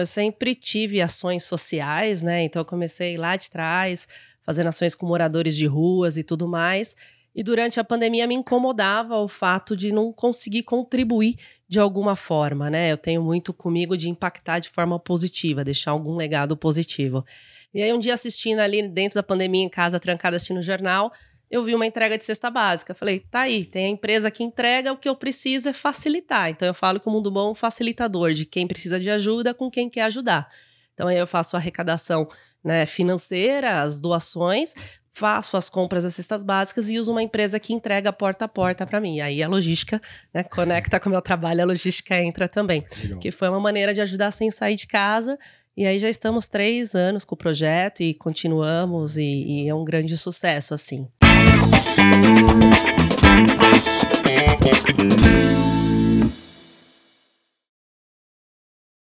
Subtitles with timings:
[0.00, 2.42] Eu sempre tive ações sociais, né?
[2.42, 4.08] Então eu comecei lá de trás,
[4.42, 6.96] fazendo ações com moradores de ruas e tudo mais.
[7.34, 11.36] E durante a pandemia me incomodava o fato de não conseguir contribuir
[11.68, 12.90] de alguma forma, né?
[12.90, 17.24] Eu tenho muito comigo de impactar de forma positiva, deixar algum legado positivo.
[17.72, 21.12] E aí um dia assistindo ali dentro da pandemia em casa, trancada assistindo o jornal,
[21.50, 22.94] eu vi uma entrega de cesta básica.
[22.94, 26.48] Falei, tá aí, tem a empresa que entrega, o que eu preciso é facilitar.
[26.48, 29.52] Então eu falo que o Mundo Bom é um facilitador de quem precisa de ajuda
[29.52, 30.48] com quem quer ajudar.
[30.94, 32.28] Então aí eu faço a arrecadação
[32.62, 34.74] né, financeira, as doações,
[35.12, 38.86] faço as compras das cestas básicas e uso uma empresa que entrega porta a porta
[38.86, 39.20] para mim.
[39.20, 40.00] Aí a logística
[40.32, 42.84] né, conecta com o meu trabalho, a logística entra também.
[43.02, 43.18] Legal.
[43.18, 45.36] Que foi uma maneira de ajudar sem sair de casa.
[45.76, 49.84] E aí já estamos três anos com o projeto e continuamos, e, e é um
[49.84, 51.08] grande sucesso, assim.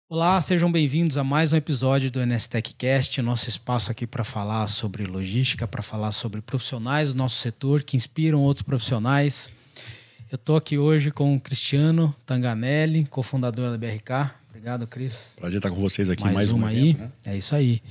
[0.09, 4.67] Olá, sejam bem-vindos a mais um episódio do NSTech Cast, nosso espaço aqui para falar
[4.67, 9.51] sobre logística, para falar sobre profissionais do nosso setor que inspiram outros profissionais.
[10.31, 14.31] Eu estou aqui hoje com o Cristiano Tanganelli, cofundador da BRK.
[14.49, 15.33] Obrigado, Cris.
[15.35, 16.93] Prazer estar com vocês aqui mais, mais uma aí.
[16.93, 17.11] né?
[17.25, 17.81] É isso aí.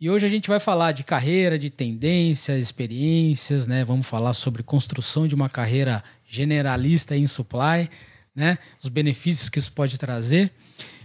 [0.00, 3.84] E hoje a gente vai falar de carreira, de tendências, experiências, né?
[3.84, 7.90] Vamos falar sobre construção de uma carreira generalista em supply,
[8.32, 8.58] né?
[8.80, 10.52] Os benefícios que isso pode trazer.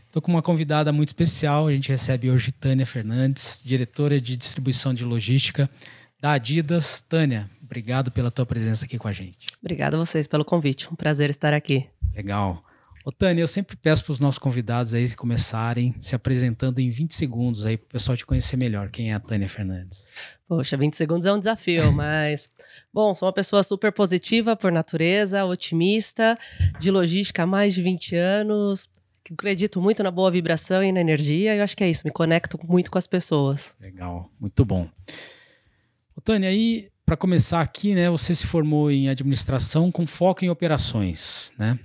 [0.05, 1.65] Estou com uma convidada muito especial.
[1.65, 5.67] A gente recebe hoje Tânia Fernandes, diretora de distribuição de logística
[6.21, 7.01] da Adidas.
[7.01, 9.47] Tânia, obrigado pela tua presença aqui com a gente.
[9.59, 10.87] Obrigada a vocês pelo convite.
[10.93, 11.87] Um prazer estar aqui.
[12.15, 12.63] Legal.
[13.05, 17.13] Ô, Tânia, eu sempre peço para os nossos convidados aí começarem se apresentando em 20
[17.13, 18.89] segundos aí para o pessoal te conhecer melhor.
[18.89, 20.07] Quem é a Tânia Fernandes?
[20.47, 22.49] Poxa, 20 segundos é um desafio, mas.
[22.93, 26.37] Bom, sou uma pessoa super positiva por natureza, otimista,
[26.79, 28.89] de logística há mais de 20 anos,
[29.29, 31.57] acredito muito na boa vibração e na energia.
[31.57, 33.75] Eu acho que é isso, me conecto muito com as pessoas.
[33.81, 34.87] Legal, muito bom.
[36.15, 40.49] Ô, Tânia, aí, para começar aqui, né, você se formou em administração com foco em
[40.49, 41.77] operações, né?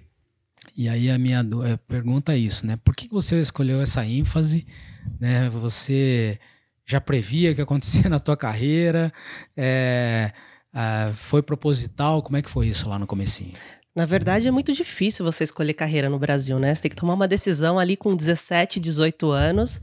[0.79, 2.79] E aí a minha é, pergunta é isso, né?
[2.85, 4.65] Por que você escolheu essa ênfase?
[5.19, 5.49] Né?
[5.49, 6.39] Você
[6.87, 9.13] já previa que acontecia na tua carreira?
[9.57, 10.33] É,
[11.15, 12.23] foi proposital?
[12.23, 13.55] Como é que foi isso lá no comecinho?
[13.93, 16.73] Na verdade, é muito difícil você escolher carreira no Brasil, né?
[16.73, 19.81] Você tem que tomar uma decisão ali com 17, 18 anos.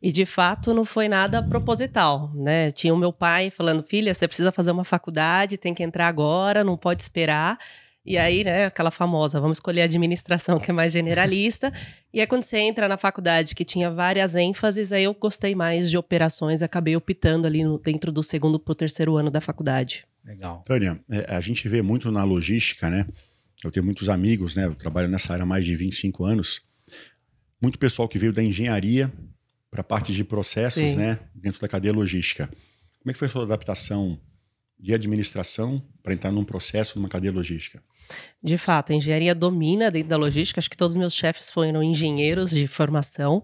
[0.00, 2.70] E de fato não foi nada proposital, né?
[2.70, 6.62] Tinha o meu pai falando: filha, você precisa fazer uma faculdade, tem que entrar agora,
[6.62, 7.58] não pode esperar.
[8.06, 11.72] E aí, né, aquela famosa, vamos escolher a administração, que é mais generalista.
[12.14, 15.90] e aí, quando você entra na faculdade, que tinha várias ênfases, aí eu gostei mais
[15.90, 20.06] de operações, acabei optando ali no, dentro do segundo para o terceiro ano da faculdade.
[20.24, 20.62] Legal.
[20.64, 23.06] Tânia, é, a gente vê muito na logística, né?
[23.64, 24.66] Eu tenho muitos amigos, né?
[24.66, 26.60] Eu trabalho nessa área há mais de 25 anos.
[27.60, 29.12] Muito pessoal que veio da engenharia
[29.68, 30.96] para a parte de processos, Sim.
[30.96, 31.18] né?
[31.34, 32.46] Dentro da cadeia logística.
[32.46, 34.20] Como é que foi a sua adaptação
[34.78, 37.82] de administração para entrar num processo, numa cadeia logística?
[38.42, 40.58] De fato, a engenharia domina dentro da logística.
[40.58, 43.42] Acho que todos os meus chefes foram engenheiros de formação.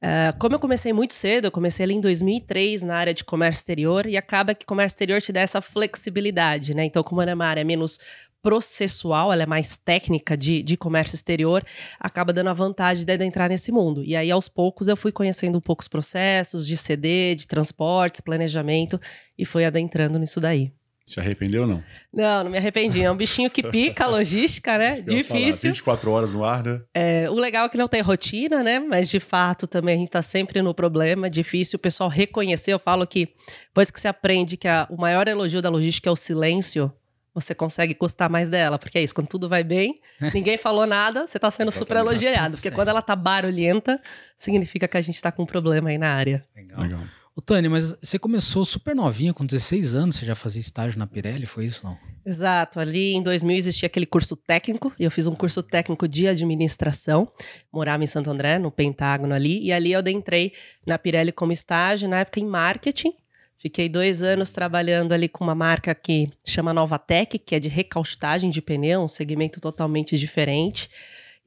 [0.00, 3.60] Uh, como eu comecei muito cedo, eu comecei ali em 2003 na área de comércio
[3.60, 6.84] exterior e acaba que comércio exterior te dá essa flexibilidade, né?
[6.84, 7.98] Então, como é uma área menos
[8.40, 11.64] processual, ela é mais técnica de, de comércio exterior,
[11.98, 14.04] acaba dando a vantagem de, de entrar nesse mundo.
[14.04, 18.20] E aí, aos poucos, eu fui conhecendo um pouco os processos de CD, de transportes,
[18.20, 19.00] planejamento,
[19.36, 20.72] e fui adentrando nisso daí.
[21.08, 21.82] Se arrependeu ou não?
[22.12, 23.02] Não, não me arrependi.
[23.02, 25.00] É um bichinho que pica a logística, né?
[25.00, 25.70] Difícil.
[25.70, 26.82] 24 horas no ar, né?
[26.92, 28.78] É, o legal é que não tem rotina, né?
[28.78, 31.26] Mas de fato também a gente tá sempre no problema.
[31.26, 32.74] É difícil o pessoal reconhecer.
[32.74, 33.28] Eu falo que
[33.68, 36.92] depois que você aprende que a, o maior elogio da logística é o silêncio,
[37.32, 38.78] você consegue gostar mais dela.
[38.78, 39.94] Porque é isso, quando tudo vai bem,
[40.34, 42.54] ninguém falou nada, você tá sendo super elogiado.
[42.54, 43.98] Porque quando ela tá barulhenta,
[44.36, 46.44] significa que a gente tá com um problema aí na área.
[46.54, 46.80] Legal.
[46.82, 47.00] Legal.
[47.38, 51.06] Ô, Tânia, mas você começou super novinha, com 16 anos, você já fazia estágio na
[51.06, 51.96] Pirelli, foi isso não?
[52.26, 56.26] Exato, ali em 2000 existia aquele curso técnico, e eu fiz um curso técnico de
[56.26, 57.30] administração,
[57.72, 60.52] morava em Santo André, no Pentágono ali, e ali eu adentrei
[60.84, 63.14] na Pirelli como estágio, na época em marketing,
[63.60, 68.50] Fiquei dois anos trabalhando ali com uma marca que chama Novatec, que é de recaustagem
[68.50, 70.88] de pneu, um segmento totalmente diferente.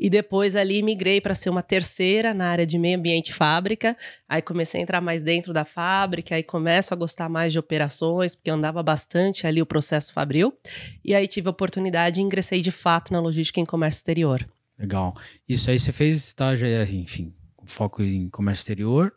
[0.01, 3.95] E depois ali migrei para ser uma terceira na área de meio ambiente fábrica.
[4.27, 8.33] Aí comecei a entrar mais dentro da fábrica, aí começo a gostar mais de operações,
[8.33, 10.57] porque andava bastante ali o processo fabril.
[11.05, 14.49] E aí tive a oportunidade e ingressei de fato na logística em comércio exterior.
[14.75, 15.15] Legal.
[15.47, 17.31] Isso aí você fez estágio, enfim,
[17.63, 19.13] foco em comércio exterior.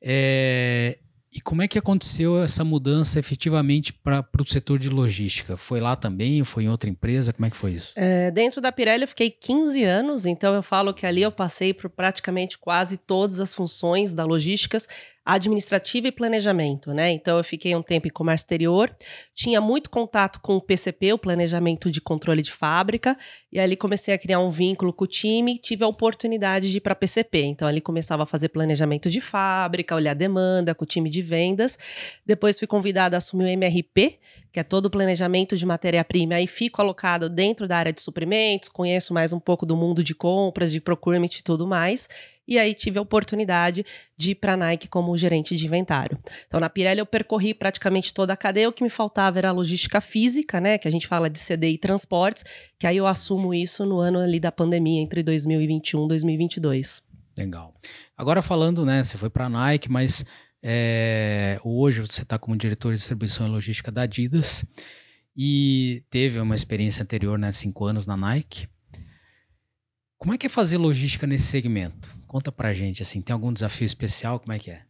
[0.00, 1.00] É,
[1.34, 5.56] E como é que aconteceu essa mudança efetivamente para o setor de logística?
[5.56, 6.44] Foi lá também?
[6.44, 7.32] Foi em outra empresa?
[7.32, 7.94] Como é que foi isso?
[7.96, 11.72] É, dentro da Pirelli eu fiquei 15 anos, então eu falo que ali eu passei
[11.72, 14.76] por praticamente quase todas as funções da logística
[15.24, 17.10] administrativa e planejamento, né?
[17.10, 18.94] Então eu fiquei um tempo em comércio exterior,
[19.32, 23.16] tinha muito contato com o PCP, o planejamento de controle de fábrica,
[23.52, 26.80] e ali comecei a criar um vínculo com o time, tive a oportunidade de ir
[26.80, 27.42] para PCP.
[27.42, 31.78] Então ali começava a fazer planejamento de fábrica, olhar demanda com o time de vendas.
[32.26, 34.18] Depois fui convidada a assumir o MRP,
[34.50, 38.68] que é todo o planejamento de matéria-prima, aí fico alocado dentro da área de suprimentos,
[38.68, 42.08] conheço mais um pouco do mundo de compras, de procurement e tudo mais.
[42.46, 43.84] E aí tive a oportunidade
[44.16, 46.18] de ir para a Nike como gerente de inventário.
[46.46, 48.68] Então, na Pirelli eu percorri praticamente toda a cadeia.
[48.68, 50.76] O que me faltava era a logística física, né?
[50.76, 52.44] Que a gente fala de CD e transportes,
[52.78, 57.02] que aí eu assumo isso no ano ali da pandemia, entre 2021 e 2022.
[57.38, 57.74] Legal.
[58.16, 59.02] Agora falando, né?
[59.02, 60.24] Você foi para a Nike, mas
[60.62, 64.64] é, hoje você está como diretor de distribuição e logística da Adidas
[65.36, 67.50] e teve uma experiência anterior, né?
[67.52, 68.68] Cinco anos na Nike.
[70.18, 72.16] Como é que é fazer logística nesse segmento?
[72.32, 74.40] Conta pra gente, assim, tem algum desafio especial?
[74.40, 74.80] Como é que é?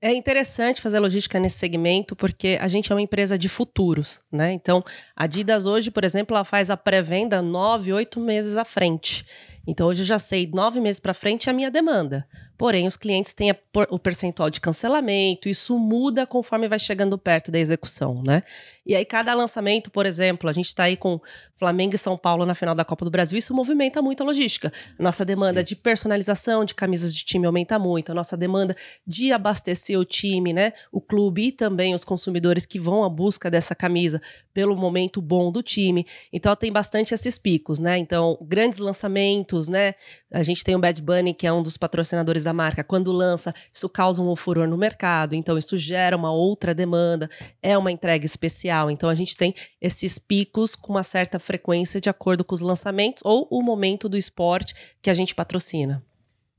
[0.00, 4.52] É interessante fazer logística nesse segmento porque a gente é uma empresa de futuros, né?
[4.52, 4.82] Então,
[5.14, 9.22] a Adidas hoje, por exemplo, ela faz a pré-venda nove, oito meses à frente.
[9.66, 12.26] Então, hoje eu já sei nove meses para frente é a minha demanda.
[12.62, 13.52] Porém, os clientes têm
[13.90, 18.42] o percentual de cancelamento, isso muda conforme vai chegando perto da execução, né?
[18.86, 21.20] E aí, cada lançamento, por exemplo, a gente está aí com
[21.56, 24.72] Flamengo e São Paulo na final da Copa do Brasil, isso movimenta muito a logística.
[24.98, 25.66] Nossa demanda Sim.
[25.66, 28.76] de personalização de camisas de time aumenta muito, a nossa demanda
[29.06, 30.72] de abastecer o time, né?
[30.92, 34.20] O clube e também os consumidores que vão à busca dessa camisa
[34.52, 36.06] pelo momento bom do time.
[36.32, 37.98] Então, tem bastante esses picos, né?
[37.98, 39.94] Então, grandes lançamentos, né?
[40.32, 43.10] A gente tem o Bad Bunny, que é um dos patrocinadores da da marca, quando
[43.10, 47.28] lança, isso causa um furor no mercado, então isso gera uma outra demanda,
[47.62, 48.90] é uma entrega especial.
[48.90, 53.22] Então a gente tem esses picos com uma certa frequência de acordo com os lançamentos
[53.24, 56.04] ou o momento do esporte que a gente patrocina.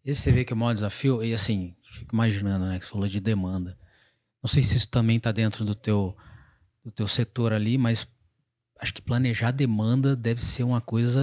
[0.04, 2.92] Esse você vê que é o maior desafio, e assim, fico imaginando, né, que você
[2.92, 3.78] falou de demanda.
[4.42, 6.18] Não sei se isso também está dentro do teu,
[6.84, 8.06] do teu setor ali, mas
[8.84, 11.22] acho que planejar demanda deve ser uma coisa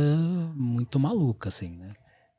[0.57, 1.93] muito maluca, assim, né?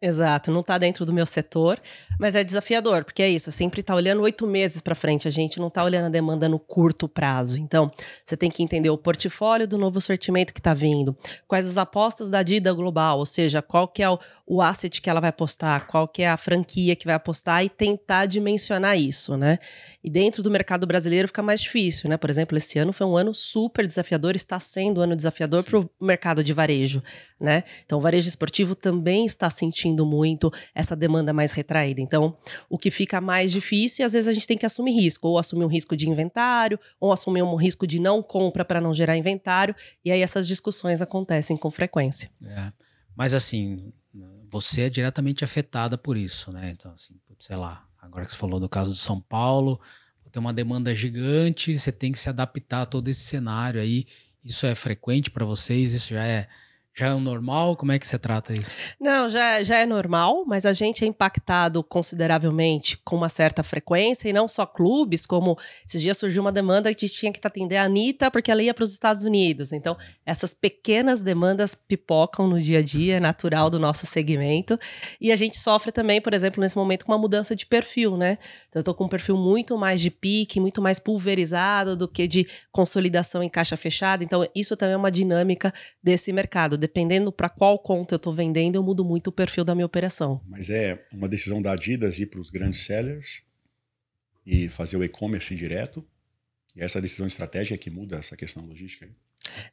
[0.04, 1.80] Exato, não está dentro do meu setor,
[2.20, 5.60] mas é desafiador, porque é isso, sempre está olhando oito meses para frente, a gente
[5.60, 7.60] não está olhando a demanda no curto prazo.
[7.60, 7.92] Então,
[8.26, 11.16] você tem que entender o portfólio do novo sortimento que está vindo,
[11.48, 14.18] quais as apostas da Dida global, ou seja, qual que é o,
[14.54, 17.70] o asset que ela vai apostar, qual que é a franquia que vai apostar e
[17.70, 19.58] tentar dimensionar isso, né?
[20.04, 22.18] E dentro do mercado brasileiro fica mais difícil, né?
[22.18, 25.80] Por exemplo, esse ano foi um ano super desafiador, está sendo um ano desafiador para
[25.80, 27.02] o mercado de varejo,
[27.40, 27.64] né?
[27.86, 32.02] Então, o varejo esportivo também está sentindo muito essa demanda mais retraída.
[32.02, 32.38] Então,
[32.70, 35.40] o que fica mais difícil, e às vezes a gente tem que assumir risco, ou
[35.40, 39.16] assumir um risco de inventário, ou assumir um risco de não compra para não gerar
[39.16, 42.30] inventário, e aí essas discussões acontecem com frequência.
[42.46, 42.74] É.
[43.16, 43.94] Mas assim,
[44.52, 46.72] você é diretamente afetada por isso, né?
[46.72, 49.80] Então, assim, sei lá, agora que você falou do caso de São Paulo,
[50.30, 54.06] tem uma demanda gigante, você tem que se adaptar a todo esse cenário aí.
[54.44, 55.94] Isso é frequente para vocês?
[55.94, 56.48] Isso já é
[56.94, 57.78] já é o normal?
[57.78, 58.76] Como é que você trata isso?
[59.00, 64.28] Não, já, já é normal, mas a gente é impactado consideravelmente com uma certa frequência,
[64.28, 65.58] e não só clubes, como
[65.88, 68.84] esses dias surgiu uma demanda que tinha que atender a Anitta porque ela ia para
[68.84, 69.72] os Estados Unidos.
[69.72, 74.78] Então, essas pequenas demandas pipocam no dia a dia, é natural do nosso segmento.
[75.20, 78.38] E a gente sofre também, por exemplo, nesse momento, com uma mudança de perfil, né?
[78.68, 82.28] Então, eu estou com um perfil muito mais de pique, muito mais pulverizado do que
[82.28, 84.26] de consolidação em caixa fechada.
[84.26, 88.76] Então, isso também é uma dinâmica desse mercado dependendo para qual conta eu estou vendendo,
[88.76, 90.42] eu mudo muito o perfil da minha operação.
[90.48, 93.44] Mas é uma decisão da Adidas ir para os grandes sellers
[94.44, 96.04] e fazer o e-commerce direto.
[96.76, 99.12] E essa decisão estratégica que muda essa questão logística aí.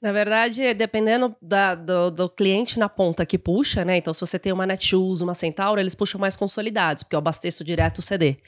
[0.00, 3.96] Na verdade, dependendo da, do, do, cliente na ponta que puxa, né?
[3.96, 7.62] Então, se você tem uma Netshoes, uma Centauro, eles puxam mais consolidados, porque eu abasteço
[7.62, 8.38] direto o CD.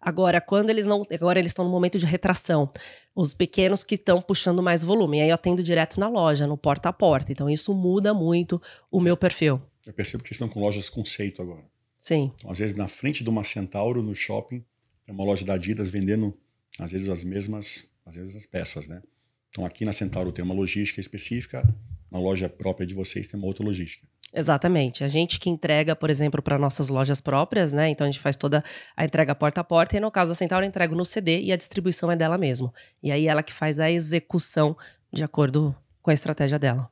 [0.00, 1.06] Agora, quando eles não.
[1.12, 2.70] Agora eles estão no momento de retração.
[3.14, 5.18] Os pequenos que estão puxando mais volume.
[5.18, 7.30] E aí eu atendo direto na loja, no porta a porta.
[7.30, 8.60] Então, isso muda muito
[8.90, 9.60] o meu perfil.
[9.86, 11.64] Eu percebo que estão com lojas conceito agora.
[12.00, 12.32] Sim.
[12.36, 14.64] Então, às vezes, na frente de uma Centauro, no shopping,
[15.04, 16.34] tem uma loja da Adidas vendendo,
[16.78, 19.02] às vezes, as mesmas, às vezes, as peças, né?
[19.50, 21.62] Então, aqui na Centauro tem uma logística específica,
[22.10, 24.06] na loja própria de vocês tem uma outra logística.
[24.32, 25.02] Exatamente.
[25.02, 27.88] A gente que entrega, por exemplo, para nossas lojas próprias, né?
[27.88, 28.62] Então a gente faz toda
[28.96, 31.52] a entrega porta a porta, e no caso da Centauro, eu entrego no CD e
[31.52, 32.72] a distribuição é dela mesmo.
[33.02, 34.76] E aí ela que faz a execução
[35.12, 36.88] de acordo com a estratégia dela.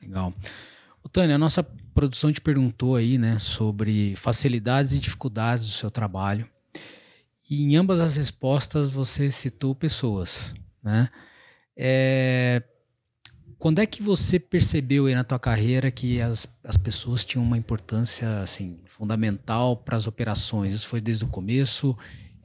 [0.00, 0.32] Legal.
[1.02, 1.62] O Tânia, a nossa
[1.94, 6.48] produção te perguntou aí, né, sobre facilidades e dificuldades do seu trabalho.
[7.50, 11.08] E em ambas as respostas você citou pessoas, né?
[11.82, 12.62] É,
[13.58, 17.56] quando é que você percebeu aí na tua carreira que as, as pessoas tinham uma
[17.56, 20.74] importância assim fundamental para as operações?
[20.74, 21.96] Isso foi desde o começo?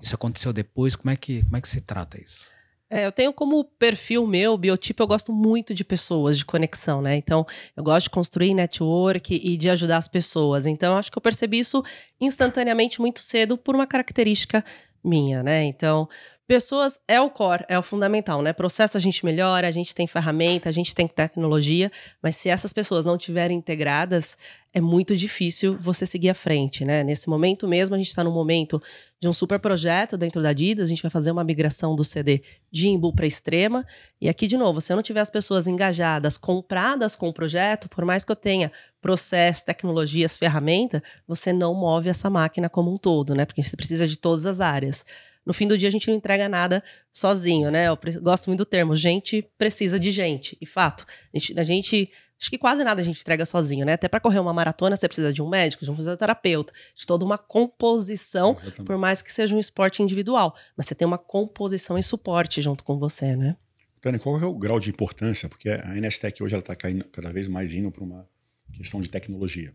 [0.01, 0.95] Isso aconteceu depois?
[0.95, 2.45] Como é que como é que se trata isso?
[2.89, 7.17] É, eu tenho como perfil meu, biotipo, eu gosto muito de pessoas, de conexão, né?
[7.17, 10.65] Então, eu gosto de construir network e de ajudar as pessoas.
[10.65, 11.83] Então, acho que eu percebi isso
[12.21, 14.63] instantaneamente muito cedo por uma característica
[15.03, 15.63] minha, né?
[15.63, 16.09] Então,
[16.47, 18.53] Pessoas é o core, é o fundamental, né?
[18.53, 22.71] Processo a gente melhora, a gente tem ferramenta, a gente tem tecnologia, mas se essas
[22.71, 24.37] pessoas não estiverem integradas,
[24.71, 27.03] é muito difícil você seguir à frente, né?
[27.03, 28.79] Nesse momento mesmo, a gente está no momento
[29.19, 32.43] de um super projeto dentro da Adidas, a gente vai fazer uma migração do CD
[32.71, 33.83] de Imbu para Extrema,
[34.21, 37.89] e aqui, de novo, se eu não tiver as pessoas engajadas, compradas com o projeto,
[37.89, 38.71] por mais que eu tenha
[39.01, 43.45] processo, tecnologias, ferramenta, você não move essa máquina como um todo, né?
[43.45, 45.03] Porque você precisa de todas as áreas
[45.45, 47.87] no fim do dia a gente não entrega nada sozinho, né?
[47.87, 50.57] Eu gosto muito do termo, gente precisa de gente.
[50.59, 53.93] E fato, a gente, a gente acho que quase nada a gente entrega sozinho, né?
[53.93, 57.23] Até para correr uma maratona você precisa de um médico, de um fisioterapeuta, de toda
[57.23, 58.83] uma composição, Exatamente.
[58.83, 62.83] por mais que seja um esporte individual, mas você tem uma composição e suporte junto
[62.83, 63.55] com você, né?
[64.01, 65.49] Tânia, qual é o grau de importância?
[65.49, 68.27] Porque a NSTEC hoje ela está cada vez mais indo para uma
[68.73, 69.73] questão de tecnologia,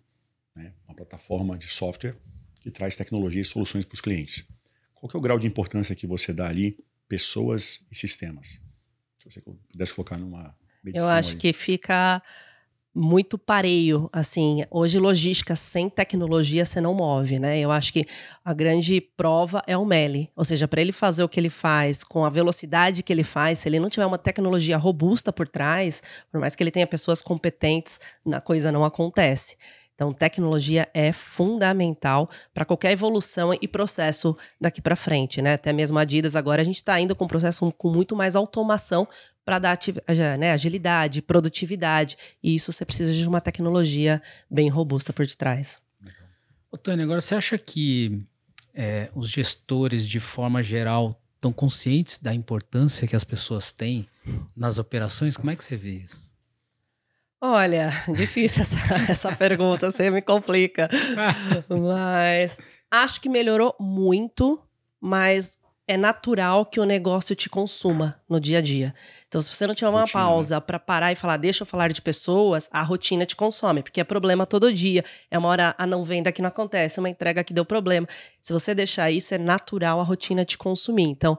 [0.55, 0.73] né?
[0.87, 2.15] Uma plataforma de software
[2.61, 4.45] que traz tecnologia e soluções para os clientes.
[5.01, 6.79] Qual é o grau de importância que você dá ali,
[7.09, 8.61] pessoas e sistemas?
[9.17, 10.55] Se você pudesse colocar numa
[10.85, 11.37] medição Eu acho aí.
[11.37, 12.23] que fica
[12.93, 17.59] muito pareio, assim, hoje logística sem tecnologia você não move, né?
[17.59, 18.05] Eu acho que
[18.45, 22.03] a grande prova é o Meli, ou seja, para ele fazer o que ele faz
[22.03, 26.03] com a velocidade que ele faz, se ele não tiver uma tecnologia robusta por trás,
[26.33, 28.01] por mais que ele tenha pessoas competentes,
[28.33, 29.57] a coisa não acontece.
[30.01, 35.53] Então, tecnologia é fundamental para qualquer evolução e processo daqui para frente, né?
[35.53, 38.35] Até mesmo a Adidas agora a gente está indo com um processo com muito mais
[38.35, 39.07] automação
[39.45, 39.79] para dar
[40.39, 42.17] né, agilidade, produtividade.
[42.43, 45.83] E isso você precisa de uma tecnologia bem robusta por detrás.
[46.73, 48.23] Ô, Tânia, agora você acha que
[48.73, 54.09] é, os gestores, de forma geral, estão conscientes da importância que as pessoas têm
[54.57, 55.37] nas operações?
[55.37, 56.30] Como é que você vê isso?
[57.41, 58.77] Olha, difícil essa,
[59.11, 60.89] essa pergunta, você me complica.
[61.69, 62.59] mas
[62.91, 64.61] acho que melhorou muito,
[65.01, 65.57] mas
[65.91, 68.95] é natural que o negócio te consuma no dia a dia.
[69.27, 71.89] Então, se você não tiver uma rotina, pausa para parar e falar, deixa eu falar
[71.89, 75.05] de pessoas, a rotina te consome, porque é problema todo dia.
[75.29, 78.07] É uma hora a não venda que não acontece, uma entrega que deu problema.
[78.41, 81.09] Se você deixar isso, é natural a rotina te consumir.
[81.09, 81.37] Então,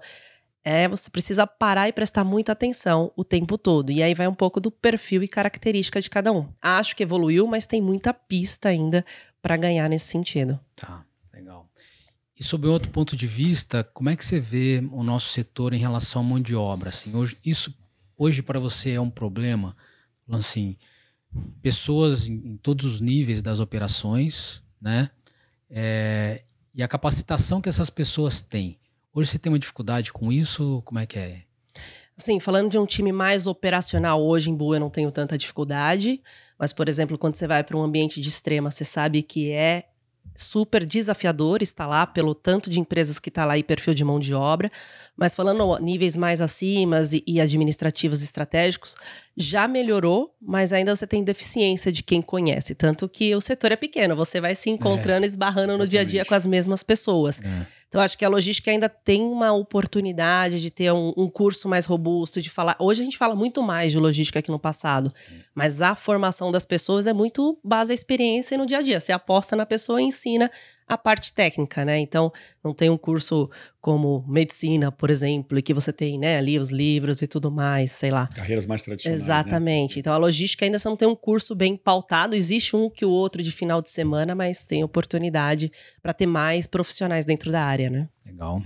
[0.63, 3.91] é, você precisa parar e prestar muita atenção o tempo todo.
[3.91, 6.47] E aí vai um pouco do perfil e característica de cada um.
[6.61, 9.03] Acho que evoluiu, mas tem muita pista ainda
[9.41, 10.59] para ganhar nesse sentido.
[10.75, 11.03] Tá,
[11.33, 11.67] legal.
[12.39, 15.79] E sob outro ponto de vista, como é que você vê o nosso setor em
[15.79, 16.89] relação à mão de obra?
[16.89, 17.75] Assim, hoje, isso
[18.15, 19.75] hoje para você é um problema?
[20.29, 20.77] Assim,
[21.61, 25.09] pessoas em, em todos os níveis das operações, né?
[25.69, 28.77] É, e a capacitação que essas pessoas têm
[29.13, 30.81] Hoje você tem uma dificuldade com isso?
[30.85, 31.41] Como é que é?
[32.15, 36.21] Sim, falando de um time mais operacional, hoje em Boa eu não tenho tanta dificuldade,
[36.57, 39.85] mas, por exemplo, quando você vai para um ambiente de extrema, você sabe que é
[40.33, 44.19] super desafiador estar lá pelo tanto de empresas que está lá e perfil de mão
[44.19, 44.71] de obra,
[45.15, 48.95] mas falando níveis mais acima e, e administrativos estratégicos,
[49.35, 53.75] já melhorou, mas ainda você tem deficiência de quem conhece, tanto que o setor é
[53.75, 57.41] pequeno, você vai se encontrando, é, esbarrando no dia a dia com as mesmas pessoas.
[57.41, 57.81] É.
[57.91, 61.85] Então, acho que a logística ainda tem uma oportunidade de ter um, um, curso mais
[61.85, 62.77] robusto, de falar.
[62.79, 65.13] Hoje a gente fala muito mais de logística que no passado,
[65.53, 68.97] mas a formação das pessoas é muito base à experiência no dia a dia.
[68.97, 70.49] Você aposta na pessoa e ensina
[70.93, 71.97] a parte técnica, né?
[71.99, 72.31] Então,
[72.61, 76.69] não tem um curso como medicina, por exemplo, e que você tem, né, ali os
[76.69, 78.27] livros e tudo mais, sei lá.
[78.27, 79.21] Carreiras mais tradicionais.
[79.21, 79.23] Né?
[79.23, 79.95] Exatamente.
[79.95, 79.99] Né?
[80.01, 83.09] Então, a logística ainda você não tem um curso bem pautado, existe um que o
[83.09, 85.71] outro de final de semana, mas tem oportunidade
[86.01, 88.09] para ter mais profissionais dentro da área, né?
[88.25, 88.61] Legal.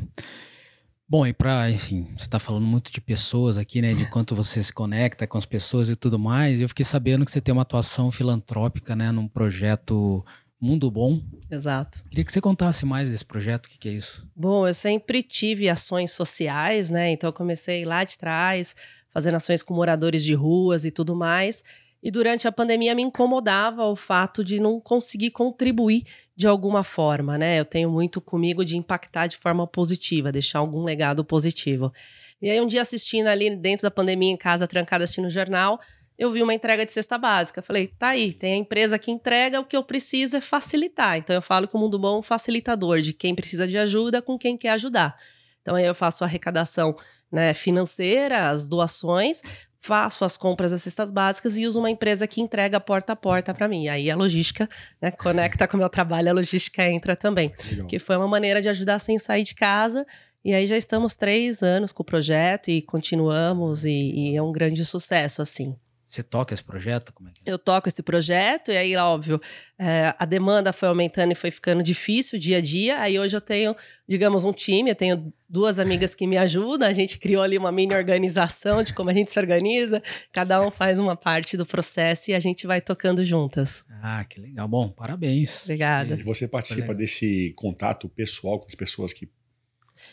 [1.08, 3.94] Bom, e para, enfim, você está falando muito de pessoas aqui, né?
[3.94, 6.60] De quanto você se conecta com as pessoas e tudo mais.
[6.60, 9.12] Eu fiquei sabendo que você tem uma atuação filantrópica, né?
[9.12, 10.26] Num projeto
[10.66, 11.22] Mundo Bom.
[11.50, 12.04] Exato.
[12.10, 14.28] Queria que você contasse mais desse projeto, o que, que, é isso?
[14.36, 17.12] Bom, eu sempre tive ações sociais, né?
[17.12, 18.76] Então eu comecei lá de trás,
[19.12, 21.64] fazendo ações com moradores de ruas e tudo mais.
[22.02, 26.04] E durante a pandemia me incomodava o fato de não conseguir contribuir
[26.36, 27.60] de alguma forma, né?
[27.60, 31.94] Eu tenho muito comigo de impactar de forma positiva, deixar algum legado positivo.
[32.42, 35.80] E aí um dia assistindo ali dentro da pandemia em casa, trancada assistindo o jornal,
[36.18, 37.62] eu vi uma entrega de cesta básica.
[37.62, 41.18] Falei, tá aí, tem a empresa que entrega, o que eu preciso é facilitar.
[41.18, 44.22] Então eu falo que o Mundo Bom é um facilitador de quem precisa de ajuda
[44.22, 45.16] com quem quer ajudar.
[45.62, 46.96] Então aí eu faço a arrecadação
[47.32, 49.42] né, financeira, as doações,
[49.82, 53.54] faço as compras das cestas básicas e uso uma empresa que entrega porta a porta
[53.54, 53.88] para mim.
[53.88, 54.70] Aí a logística
[55.02, 57.52] né, conecta com o meu trabalho, a logística entra também.
[57.70, 57.88] Legal.
[57.88, 60.06] Que foi uma maneira de ajudar sem sair de casa.
[60.44, 64.52] E aí já estamos três anos com o projeto e continuamos, e, e é um
[64.52, 65.76] grande sucesso, assim.
[66.06, 67.12] Você toca esse projeto?
[67.12, 67.52] Como é que é?
[67.52, 69.42] Eu toco esse projeto, e aí, óbvio,
[69.78, 73.00] é, a demanda foi aumentando e foi ficando difícil dia a dia.
[73.02, 73.76] Aí hoje eu tenho,
[74.08, 76.88] digamos, um time, eu tenho duas amigas que me ajudam.
[76.88, 80.02] A gente criou ali uma mini organização de como a gente se organiza.
[80.32, 83.84] Cada um faz uma parte do processo e a gente vai tocando juntas.
[84.02, 84.68] Ah, que legal.
[84.68, 85.64] Bom, parabéns.
[85.64, 86.16] Obrigada.
[86.16, 89.28] E você participa desse contato pessoal com as pessoas que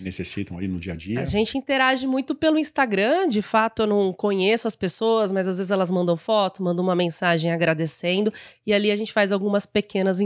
[0.01, 1.21] necessitam ali no dia a dia?
[1.21, 5.57] A gente interage muito pelo Instagram, de fato eu não conheço as pessoas, mas às
[5.57, 8.33] vezes elas mandam foto, mandam uma mensagem agradecendo,
[8.67, 10.21] e ali a gente faz algumas pequenas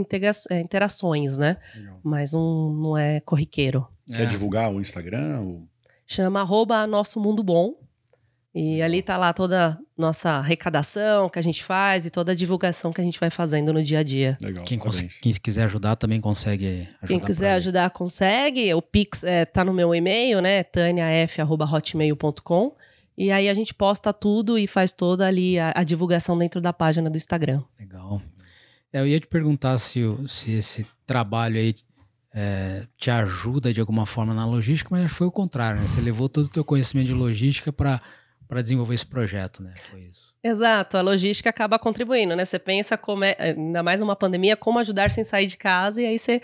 [0.49, 1.57] é, interações, né?
[1.75, 1.99] Legal.
[2.03, 3.87] Mas um, não é corriqueiro.
[4.09, 4.25] Quer é.
[4.25, 5.41] divulgar o Instagram?
[5.41, 5.67] Ou...
[6.05, 7.75] Chama arroba Nosso Mundo Bom.
[8.59, 12.91] E ali tá lá toda nossa arrecadação que a gente faz e toda a divulgação
[12.91, 14.35] que a gente vai fazendo no dia a dia.
[14.41, 14.79] Legal, quem,
[15.21, 17.07] quem quiser ajudar também consegue ajudar.
[17.07, 18.73] Quem quiser ajudar consegue.
[18.73, 20.63] O Pix é, tá no meu e-mail, né?
[20.63, 22.75] taniaf.hotmail.com.
[23.15, 26.73] E aí a gente posta tudo e faz toda ali a, a divulgação dentro da
[26.73, 27.61] página do Instagram.
[27.79, 28.19] Legal.
[28.91, 31.75] É, eu ia te perguntar se, se esse trabalho aí
[32.33, 35.85] é, te ajuda de alguma forma na logística, mas foi o contrário, né?
[35.85, 38.01] Você levou todo o teu conhecimento de logística para
[38.47, 39.73] para desenvolver esse projeto, né?
[39.91, 40.33] Foi isso.
[40.43, 42.45] Exato, a logística acaba contribuindo, né?
[42.45, 46.05] Você pensa como é, ainda mais numa pandemia, como ajudar sem sair de casa e
[46.05, 46.41] aí você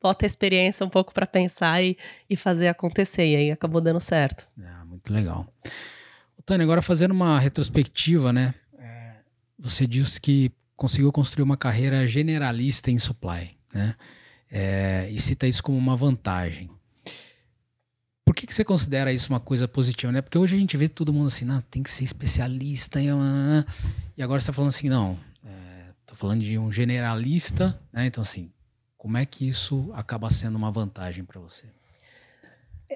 [0.00, 1.96] bota a experiência um pouco para pensar e,
[2.28, 4.48] e fazer acontecer e aí acabou dando certo.
[4.60, 5.46] É, muito legal.
[6.44, 8.54] Tânia, agora fazendo uma retrospectiva, né?
[8.78, 9.14] É,
[9.58, 13.94] você disse que conseguiu construir uma carreira generalista em supply, né?
[14.50, 16.70] É, e cita isso como uma vantagem.
[18.24, 20.22] Por que, que você considera isso uma coisa positiva, né?
[20.22, 23.00] Porque hoje a gente vê todo mundo assim, não, tem que ser especialista.
[23.00, 23.06] E,
[24.16, 28.06] e agora você está falando assim, não, é, falando de um generalista, né?
[28.06, 28.50] Então, assim,
[28.96, 31.66] como é que isso acaba sendo uma vantagem para você?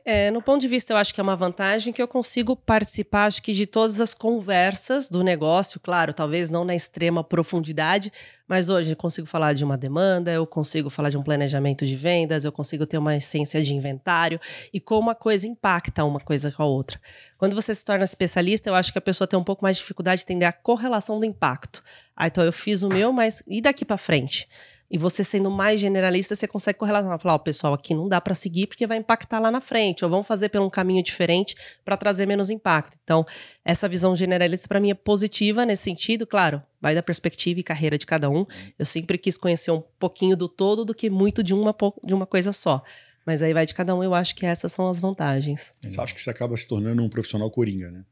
[0.05, 3.27] É, no ponto de vista, eu acho que é uma vantagem que eu consigo participar,
[3.27, 8.13] acho que de todas as conversas do negócio, claro, talvez não na extrema profundidade,
[8.47, 11.97] mas hoje eu consigo falar de uma demanda, eu consigo falar de um planejamento de
[11.97, 14.41] vendas, eu consigo ter uma essência de inventário
[14.73, 17.01] e como uma coisa impacta uma coisa com a outra.
[17.37, 19.83] Quando você se torna especialista, eu acho que a pessoa tem um pouco mais de
[19.83, 21.83] dificuldade de entender a correlação do impacto.
[22.17, 24.49] Ah, então eu fiz o meu, mas e daqui para frente?
[24.91, 27.19] E você sendo mais generalista, você consegue correlacionar.
[27.21, 30.05] Falar, ó, oh, pessoal, aqui não dá para seguir porque vai impactar lá na frente.
[30.05, 32.97] Ou vão fazer por um caminho diferente para trazer menos impacto.
[33.05, 33.25] Então,
[33.65, 36.27] essa visão generalista para mim é positiva nesse sentido.
[36.27, 38.47] Claro, vai da perspectiva e carreira de cada um.
[38.79, 42.27] Eu sempre quis conhecer um pouquinho do todo do que muito de uma, de uma
[42.27, 42.83] coisa só.
[43.27, 45.75] Mas aí vai de cada um, eu acho que essas são as vantagens.
[45.83, 48.03] Você acha que você acaba se tornando um profissional coringa, né?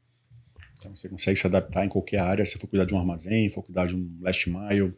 [0.77, 3.63] Então você consegue se adaptar em qualquer área, se for cuidar de um armazém, for
[3.63, 4.95] cuidar de um last mile,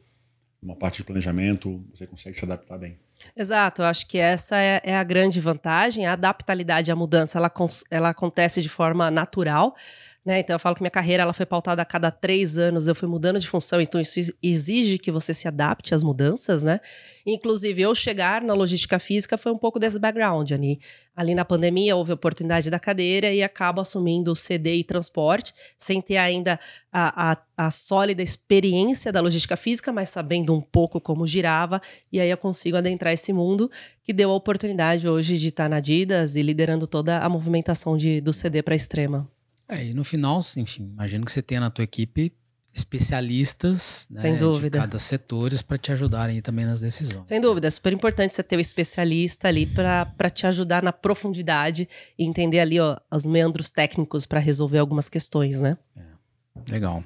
[0.62, 3.00] uma parte de planejamento, você consegue se adaptar bem.
[3.36, 6.06] Exato, eu acho que essa é, é a grande vantagem.
[6.06, 7.52] A adaptabilidade à mudança ela,
[7.90, 9.76] ela acontece de forma natural.
[10.26, 10.40] Né?
[10.40, 13.08] Então eu falo que minha carreira ela foi pautada a cada três anos, eu fui
[13.08, 16.82] mudando de função, então isso exige que você se adapte às mudanças, né?
[17.26, 20.80] Inclusive, eu chegar na logística física foi um pouco desse background ali.
[21.16, 26.02] Ali na pandemia houve oportunidade da cadeira e acabo assumindo o CD e transporte, sem
[26.02, 26.60] ter ainda
[26.92, 32.20] a, a, a sólida experiência da logística física, mas sabendo um pouco como girava, e
[32.20, 33.72] aí eu consigo adentrar esse mundo
[34.04, 38.20] que deu a oportunidade hoje de estar na Adidas e liderando toda a movimentação de,
[38.20, 39.30] do CD para extrema.
[39.70, 42.34] É, e no final, enfim, imagino que você tenha na tua equipe
[42.74, 44.78] especialistas né, Sem dúvida.
[44.78, 47.28] de cada setores para te ajudarem também nas decisões.
[47.28, 50.94] Sem dúvida, é super importante você ter o um especialista ali para te ajudar na
[50.94, 55.78] profundidade e entender ali ó, os meandros técnicos para resolver algumas questões, né?
[55.96, 56.72] É.
[56.72, 57.04] Legal.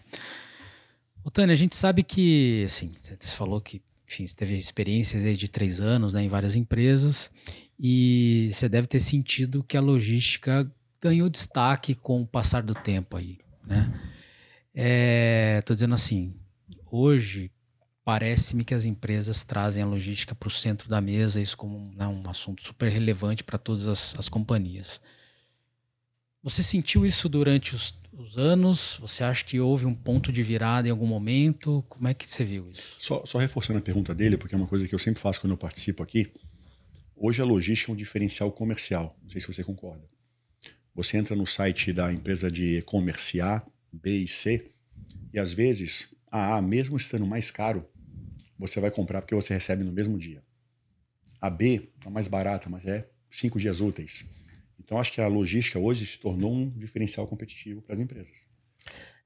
[1.23, 5.36] Ô, Tânia, a gente sabe que, assim, você falou que, enfim, você teve experiências aí
[5.36, 7.32] de três anos né, em várias empresas
[7.80, 10.69] e você deve ter sentido que a logística
[11.04, 13.94] ganhou destaque com o passar do tempo aí, né?
[14.74, 16.34] É, tô dizendo assim,
[16.89, 17.52] hoje
[18.06, 22.08] parece-me que as empresas trazem a logística para o centro da mesa, isso como né,
[22.08, 25.02] um assunto super relevante para todas as, as, companhias.
[26.42, 28.98] Você sentiu isso durante os, os, anos?
[29.02, 31.84] Você acha que houve um ponto de virada em algum momento?
[31.89, 32.96] Como é que você viu isso?
[33.00, 35.52] Só, só reforçando a pergunta dele, porque é uma coisa que eu sempre faço quando
[35.52, 36.32] eu participo aqui.
[37.16, 39.18] Hoje a logística é um diferencial comercial.
[39.22, 40.12] Não sei se você concorda.
[40.95, 44.71] Você entra no site da empresa de e-commerce A, B e C,
[45.34, 47.88] E às vezes, a A, mesmo estando mais caro,
[48.58, 50.43] você vai comprar porque você recebe no mesmo dia.
[51.41, 54.29] A B é mais barata, mas é cinco dias úteis.
[54.79, 58.45] Então, acho que a logística hoje se tornou um diferencial competitivo para as empresas.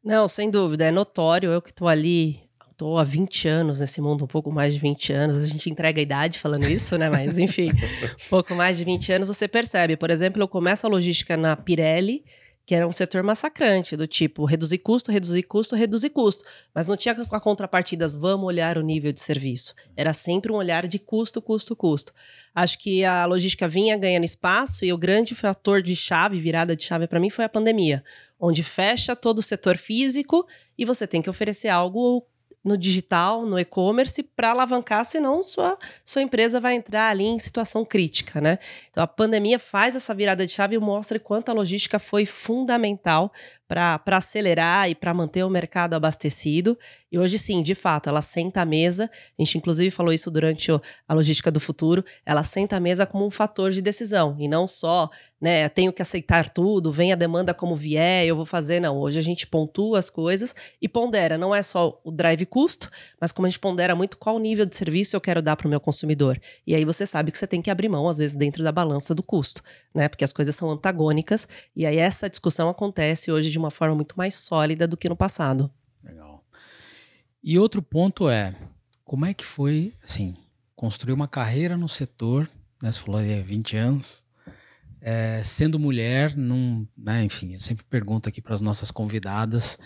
[0.03, 1.51] Não, sem dúvida, é notório.
[1.51, 2.46] Eu que estou ali,
[2.77, 5.37] estou há 20 anos nesse mundo, um pouco mais de 20 anos.
[5.37, 7.09] A gente entrega a idade falando isso, né?
[7.09, 7.71] Mas, enfim,
[8.27, 9.97] um pouco mais de 20 anos, você percebe.
[9.97, 12.23] Por exemplo, eu começo a logística na Pirelli
[12.67, 16.43] que era um setor massacrante, do tipo reduzir custo, reduzir custo, reduzir custo.
[16.75, 19.73] Mas não tinha a contrapartidas, vamos olhar o nível de serviço.
[19.95, 22.13] Era sempre um olhar de custo, custo, custo.
[22.53, 26.83] Acho que a logística vinha ganhando espaço e o grande fator de chave, virada de
[26.83, 28.03] chave para mim, foi a pandemia,
[28.37, 30.45] onde fecha todo o setor físico
[30.77, 32.27] e você tem que oferecer algo
[32.67, 37.85] no digital, no e-commerce, para alavancar, senão sua, sua empresa vai entrar ali em situação
[37.85, 38.59] crítica, né?
[38.91, 43.31] Então a pandemia faz essa virada de chave e mostra quanto a logística foi fundamental
[43.67, 46.77] para acelerar e para manter o mercado abastecido.
[47.11, 49.09] E hoje, sim, de fato, ela senta à mesa.
[49.37, 50.71] A gente, inclusive, falou isso durante
[51.07, 52.03] a logística do futuro.
[52.25, 56.01] Ela senta à mesa como um fator de decisão e não só, né, tenho que
[56.01, 58.79] aceitar tudo, vem a demanda como vier, eu vou fazer.
[58.79, 61.37] Não, hoje a gente pontua as coisas e pondera.
[61.37, 64.75] Não é só o drive custo, mas como a gente pondera muito qual nível de
[64.75, 66.39] serviço eu quero dar para o meu consumidor.
[66.65, 69.13] E aí você sabe que você tem que abrir mão, às vezes, dentro da balança
[69.15, 69.61] do custo,
[69.93, 70.07] né?
[70.07, 71.47] Porque as coisas são antagônicas.
[71.75, 75.15] E aí essa discussão acontece hoje de uma forma muito mais sólida do que no
[75.15, 75.71] passado.
[76.03, 76.43] Legal.
[77.43, 78.55] E outro ponto é,
[79.03, 80.35] como é que foi, assim,
[80.75, 82.49] construir uma carreira no setor,
[82.81, 84.23] né, você falou aí 20 anos,
[85.01, 89.77] é, sendo mulher, num, né, enfim, eu sempre pergunto aqui para as nossas convidadas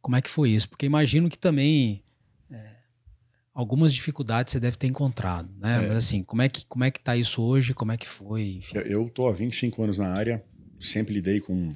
[0.00, 2.02] como é que foi isso, porque imagino que também
[2.50, 2.70] é,
[3.52, 5.84] algumas dificuldades você deve ter encontrado, né?
[5.84, 5.88] É.
[5.88, 7.74] Mas assim, como é que como é que tá isso hoje?
[7.74, 8.56] Como é que foi?
[8.58, 8.78] Enfim.
[8.78, 10.42] Eu estou há 25 anos na área,
[10.78, 11.74] sempre lidei com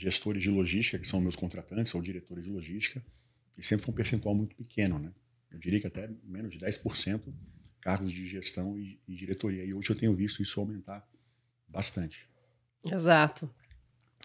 [0.00, 3.04] gestores de logística, que são meus contratantes, ou diretores de logística,
[3.56, 5.12] e sempre foi um percentual muito pequeno, né?
[5.50, 7.20] Eu diria que até menos de 10%
[7.80, 9.64] cargos de gestão e, e diretoria.
[9.64, 11.06] E hoje eu tenho visto isso aumentar
[11.66, 12.28] bastante.
[12.90, 13.50] Exato.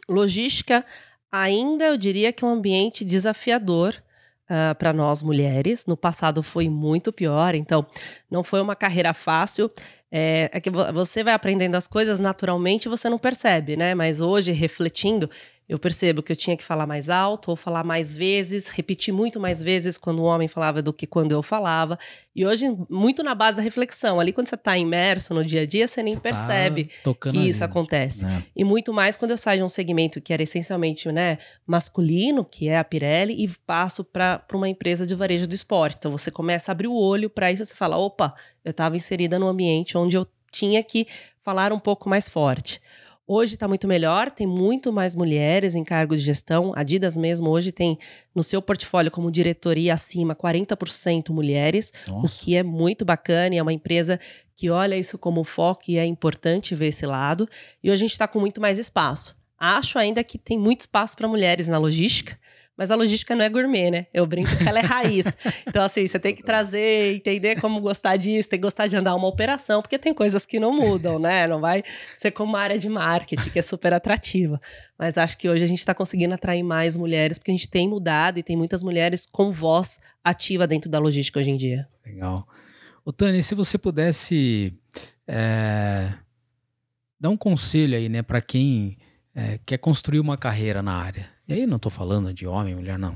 [0.07, 0.85] Logística
[1.31, 5.85] ainda eu diria que é um ambiente desafiador uh, ah, para nós mulheres.
[5.85, 7.85] No passado foi muito pior, então
[8.29, 9.71] não foi uma carreira fácil.
[10.11, 13.93] É, é que você vai aprendendo as coisas naturalmente, você não percebe, né?
[13.93, 15.29] Mas hoje, refletindo,
[15.67, 19.39] eu percebo que eu tinha que falar mais alto ou falar mais vezes, repetir muito
[19.39, 21.97] mais vezes quando o homem falava do que quando eu falava.
[22.35, 24.19] E hoje, muito na base da reflexão.
[24.19, 26.91] Ali, quando você está imerso no dia a dia, você nem tá percebe
[27.31, 28.25] que isso acontece.
[28.25, 28.43] Né?
[28.55, 32.69] E muito mais quando eu saio de um segmento que era essencialmente né, masculino, que
[32.69, 35.95] é a Pirelli, e passo para uma empresa de varejo do esporte.
[35.97, 38.95] Então, você começa a abrir o olho para isso e você fala: opa, eu estava
[38.95, 41.07] inserida num ambiente onde eu tinha que
[41.43, 42.79] falar um pouco mais forte.
[43.27, 46.73] Hoje está muito melhor, tem muito mais mulheres em cargo de gestão.
[46.75, 47.97] A Adidas mesmo hoje tem
[48.35, 52.27] no seu portfólio como diretoria acima 40% mulheres, Nossa.
[52.27, 54.19] o que é muito bacana e é uma empresa
[54.55, 57.49] que olha isso como foco e é importante ver esse lado.
[57.83, 59.35] E hoje a gente está com muito mais espaço.
[59.57, 62.37] Acho ainda que tem muito espaço para mulheres na logística,
[62.77, 64.07] mas a logística não é gourmet, né?
[64.13, 65.25] Eu brinco que ela é raiz.
[65.67, 69.15] Então, assim, você tem que trazer, entender como gostar disso, tem que gostar de andar
[69.15, 71.47] uma operação, porque tem coisas que não mudam, né?
[71.47, 71.83] Não vai
[72.15, 74.59] ser como uma área de marketing, que é super atrativa.
[74.97, 77.89] Mas acho que hoje a gente está conseguindo atrair mais mulheres, porque a gente tem
[77.89, 81.87] mudado e tem muitas mulheres com voz ativa dentro da logística hoje em dia.
[82.05, 82.47] Legal.
[83.03, 84.73] Ô, Tânia, se você pudesse
[85.27, 86.13] é,
[87.19, 88.97] dar um conselho aí, né, para quem
[89.35, 92.97] é, quer construir uma carreira na área e aí não estou falando de homem, mulher,
[92.97, 93.15] não.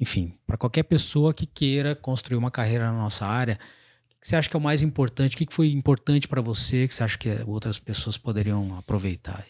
[0.00, 3.58] Enfim, para qualquer pessoa que queira construir uma carreira na nossa área,
[4.16, 5.34] o que você acha que é o mais importante?
[5.34, 9.44] O que foi importante para você que você acha que outras pessoas poderiam aproveitar?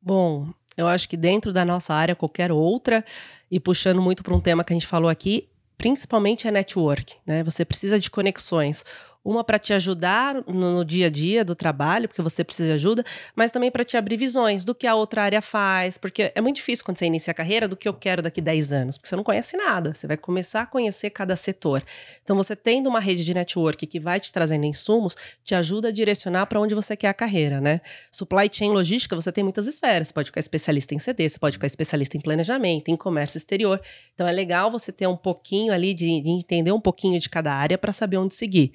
[0.00, 3.04] Bom, eu acho que dentro da nossa área, qualquer outra,
[3.50, 7.42] e puxando muito para um tema que a gente falou aqui, principalmente é network, né?
[7.42, 8.84] Você precisa de conexões.
[9.26, 12.74] Uma para te ajudar no, no, dia a dia do trabalho, porque você precisa de
[12.74, 16.40] ajuda, mas também para te abrir visões do que a outra área faz, porque é
[16.40, 19.08] muito difícil quando você inicia a carreira do que eu quero daqui 10 anos, porque
[19.08, 21.82] você não conhece nada, você vai começar a conhecer cada setor.
[22.22, 25.90] Então, você tendo uma rede de network que vai te trazendo insumos, te ajuda a
[25.90, 27.80] direcionar para onde você quer a carreira, né?
[28.12, 31.54] Supply chain logística, você tem muitas esferas, você pode ficar especialista em CD, você pode
[31.54, 33.80] ficar especialista em planejamento, em comércio exterior.
[34.14, 37.52] Então, é legal você ter um pouquinho ali de, de entender um pouquinho de cada
[37.52, 38.72] área para saber onde seguir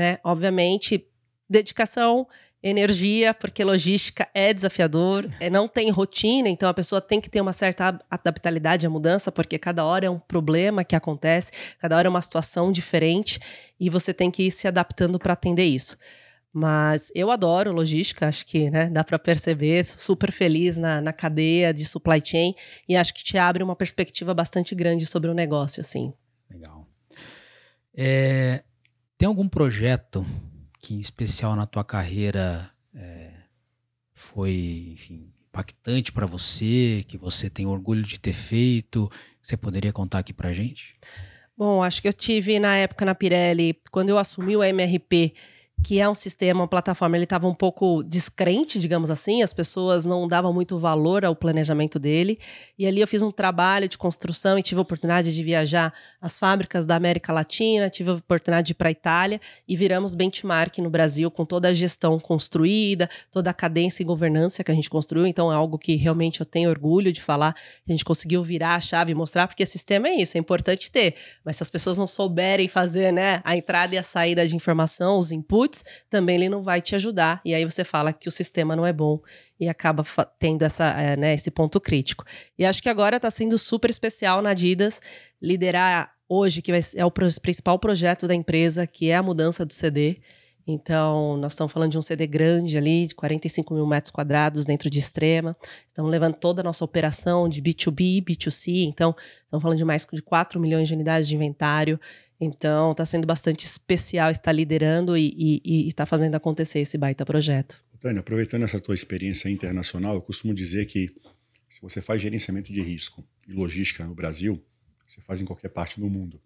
[0.00, 0.18] né?
[0.24, 1.06] Obviamente,
[1.46, 2.26] dedicação,
[2.62, 7.38] energia, porque logística é desafiador, é, não tem rotina, então a pessoa tem que ter
[7.38, 12.08] uma certa adaptabilidade à mudança, porque cada hora é um problema que acontece, cada hora
[12.08, 13.38] é uma situação diferente
[13.78, 15.98] e você tem que ir se adaptando para atender isso.
[16.50, 21.12] Mas eu adoro logística, acho que né, dá para perceber, sou super feliz na, na
[21.12, 22.54] cadeia de supply chain
[22.88, 26.12] e acho que te abre uma perspectiva bastante grande sobre o negócio, assim.
[26.50, 26.86] Legal.
[27.94, 28.62] É,
[29.20, 30.24] tem algum projeto
[30.78, 33.28] que, em especial na tua carreira, é,
[34.14, 39.12] foi, enfim, impactante para você, que você tem orgulho de ter feito?
[39.42, 40.96] Você poderia contar aqui para gente?
[41.54, 45.34] Bom, acho que eu tive na época na Pirelli, quando eu assumi o MRP,
[45.82, 50.04] que é um sistema, uma plataforma, ele estava um pouco descrente, digamos assim, as pessoas
[50.04, 52.38] não davam muito valor ao planejamento dele.
[52.78, 56.38] E ali eu fiz um trabalho de construção e tive a oportunidade de viajar às
[56.38, 60.78] fábricas da América Latina, tive a oportunidade de ir para a Itália e viramos benchmark
[60.78, 64.90] no Brasil com toda a gestão construída, toda a cadência e governança que a gente
[64.90, 65.26] construiu.
[65.26, 67.54] Então é algo que realmente eu tenho orgulho de falar.
[67.88, 71.14] A gente conseguiu virar a chave e mostrar, porque sistema é isso, é importante ter.
[71.44, 75.16] Mas se as pessoas não souberem fazer né, a entrada e a saída de informação,
[75.16, 75.69] os inputs,
[76.08, 77.40] também ele não vai te ajudar.
[77.44, 79.20] E aí você fala que o sistema não é bom
[79.58, 80.04] e acaba
[80.38, 82.24] tendo essa, é, né, esse ponto crítico.
[82.58, 85.00] E acho que agora está sendo super especial na Adidas
[85.40, 90.20] liderar hoje, que é o principal projeto da empresa, que é a mudança do CD.
[90.66, 94.88] Então, nós estamos falando de um CD grande ali, de 45 mil metros quadrados dentro
[94.88, 95.56] de Extrema.
[95.86, 98.84] Estamos levando toda a nossa operação de B2B, B2C.
[98.84, 101.98] Então, estamos falando de mais de 4 milhões de unidades de inventário.
[102.40, 107.82] Então, está sendo bastante especial estar liderando e estar tá fazendo acontecer esse baita projeto.
[108.00, 111.14] Tânia, aproveitando essa tua experiência internacional, eu costumo dizer que
[111.68, 114.64] se você faz gerenciamento de risco e logística no Brasil,
[115.06, 116.40] você faz em qualquer parte do mundo.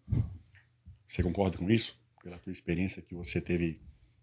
[1.07, 1.97] Você concorda com isso?
[2.23, 3.81] Pela tua experiência que você teve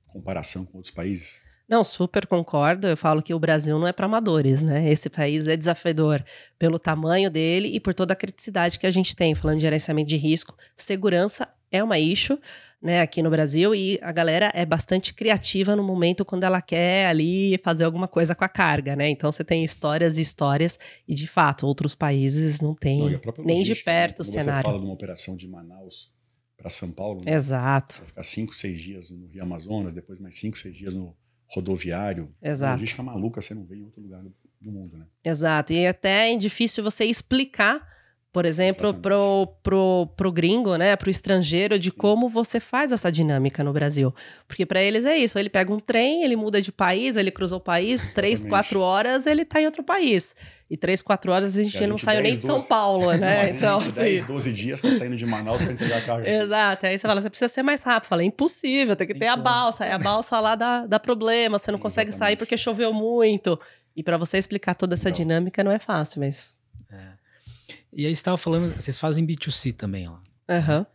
[0.08, 1.40] comparação com outros países?
[1.70, 2.86] Não, super concordo.
[2.88, 4.92] Eu falo que o Brasil não é para amadores, né?
[4.92, 6.22] Esse país é desafiador
[6.60, 10.10] pelo tamanho dele e por toda a criticidade que a gente tem, falando de gerenciamento
[10.10, 10.58] de risco.
[10.76, 12.38] Segurança é uma issue,
[12.82, 17.06] né, aqui no Brasil, e a galera é bastante criativa no momento quando ela quer
[17.08, 19.08] ali fazer alguma coisa com a carga, né?
[19.08, 23.76] Então você tem histórias e histórias, e de fato, outros países não têm nem de
[23.76, 24.22] perto né?
[24.22, 24.62] o cenário.
[24.62, 26.12] Você fala de uma operação de Manaus
[26.58, 27.34] para São Paulo, né?
[27.34, 27.98] Exato.
[27.98, 31.16] Vai ficar cinco, seis dias no Rio Amazonas, depois mais cinco, seis dias no
[31.50, 32.34] rodoviário.
[32.42, 32.74] Exato.
[32.74, 35.06] logística maluca, você não vê em outro lugar do mundo, né?
[35.26, 35.74] Exato.
[35.74, 37.91] E até é difícil você explicar
[38.32, 43.62] por exemplo, pro, pro, pro gringo, né, pro estrangeiro, de como você faz essa dinâmica
[43.62, 44.14] no Brasil.
[44.48, 47.58] Porque para eles é isso, ele pega um trem, ele muda de país, ele cruzou
[47.58, 50.34] o país, três, quatro horas ele tá em outro país.
[50.70, 53.12] E três, quatro horas a gente, a gente não saiu nem de 12, São Paulo,
[53.12, 53.50] né?
[53.50, 54.58] então, 10, 12 assim.
[54.58, 56.30] dias tá saindo de Manaus para entregar a carga.
[56.30, 56.86] Exato.
[56.86, 58.08] Aí você fala, você precisa ser mais rápido.
[58.08, 59.84] Fala, é impossível, tem que ter a balsa.
[59.84, 63.60] Aí a balsa lá dá, dá problema, você não consegue sair porque choveu muito.
[63.94, 65.18] E para você explicar toda essa então.
[65.18, 66.61] dinâmica não é fácil, mas
[67.94, 70.20] e aí você estava falando, vocês fazem B2C também lá.
[70.50, 70.80] Aham.
[70.80, 70.86] Uhum.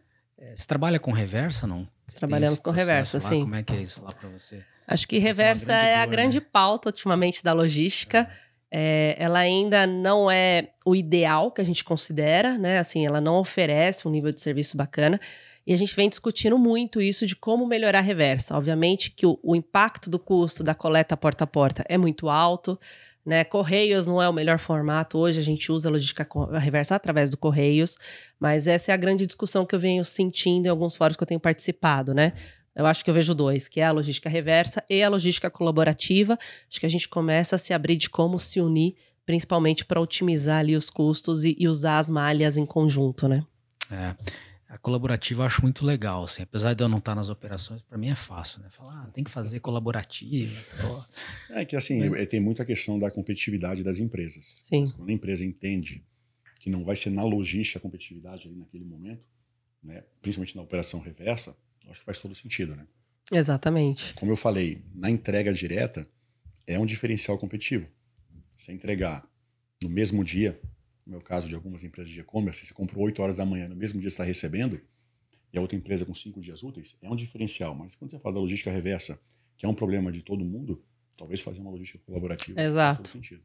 [0.54, 1.88] Você trabalha com reversa, não?
[2.14, 3.20] Trabalhamos com reversa, lá?
[3.20, 3.40] sim.
[3.42, 4.62] Como é que é isso lá para você?
[4.86, 6.46] Acho que reversa é, é a grande né?
[6.52, 8.28] pauta ultimamente da logística.
[8.70, 9.16] É.
[9.18, 12.78] é, ela ainda não é o ideal que a gente considera, né?
[12.78, 15.20] Assim, ela não oferece um nível de serviço bacana.
[15.66, 18.56] E a gente vem discutindo muito isso de como melhorar a reversa.
[18.56, 22.78] Obviamente que o, o impacto do custo da coleta porta a porta é muito alto.
[23.26, 23.42] Né?
[23.42, 25.18] Correios não é o melhor formato.
[25.18, 26.26] Hoje a gente usa a logística
[26.60, 27.98] reversa através do Correios,
[28.38, 31.26] mas essa é a grande discussão que eu venho sentindo em alguns fóruns que eu
[31.26, 32.32] tenho participado, né?
[32.74, 36.38] Eu acho que eu vejo dois, que é a logística reversa e a logística colaborativa.
[36.70, 40.60] Acho que a gente começa a se abrir de como se unir, principalmente para otimizar
[40.60, 43.42] ali os custos e, e usar as malhas em conjunto, né?
[43.90, 44.14] É
[44.68, 46.42] a colaborativa eu acho muito legal, assim.
[46.42, 48.68] Apesar de eu não estar nas operações, para mim é fácil, né?
[48.70, 50.52] Falar, ah, tem que fazer colaborativa.
[51.50, 52.26] É que assim, é.
[52.26, 54.44] tem muita questão da competitividade das empresas.
[54.64, 54.80] Sim.
[54.80, 56.04] Mas quando a empresa entende
[56.58, 59.24] que não vai ser na logística a competitividade ali naquele momento,
[59.82, 60.02] né?
[60.20, 61.56] Principalmente na operação reversa,
[61.88, 62.86] acho que faz todo sentido, né?
[63.30, 64.14] Exatamente.
[64.14, 66.08] Como eu falei, na entrega direta
[66.66, 67.88] é um diferencial competitivo.
[68.56, 69.28] Você entregar
[69.82, 70.60] no mesmo dia,
[71.06, 73.76] no meu caso de algumas empresas de e-commerce, você comprou 8 horas da manhã, no
[73.76, 74.80] mesmo dia você está recebendo,
[75.52, 77.74] e a outra empresa com 5 dias úteis, é um diferencial.
[77.74, 79.18] Mas quando você fala da logística reversa,
[79.56, 80.82] que é um problema de todo mundo,
[81.16, 82.96] talvez fazer uma logística colaborativa Exato.
[82.96, 83.42] faz todo sentido.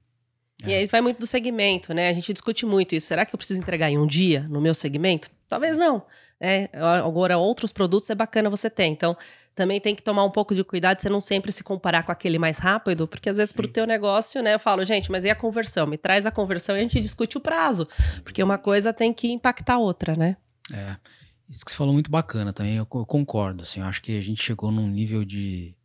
[0.66, 2.10] E aí vai muito do segmento, né?
[2.10, 3.08] A gente discute muito isso.
[3.08, 5.30] Será que eu preciso entregar em um dia no meu segmento?
[5.50, 6.06] Talvez não.
[6.40, 6.70] Né?
[7.04, 8.86] Agora, outros produtos é bacana você ter.
[8.86, 9.18] Então,
[9.56, 12.40] também tem que tomar um pouco de cuidado, você não sempre se comparar com aquele
[12.40, 15.30] mais rápido, porque às vezes para o teu negócio, né, eu falo, gente, mas e
[15.30, 15.86] a conversão?
[15.86, 17.88] Me traz a conversão e a gente discute o prazo,
[18.24, 20.38] porque uma coisa tem que impactar a outra, né?
[20.74, 20.96] É,
[21.50, 24.42] isso que você falou muito bacana também, eu concordo, assim, eu acho que a gente
[24.42, 25.76] chegou num nível de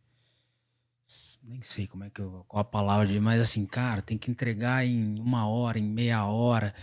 [1.47, 4.29] nem sei como é que eu, qual a palavra de, mas assim, cara, tem que
[4.29, 6.73] entregar em uma hora, em meia hora.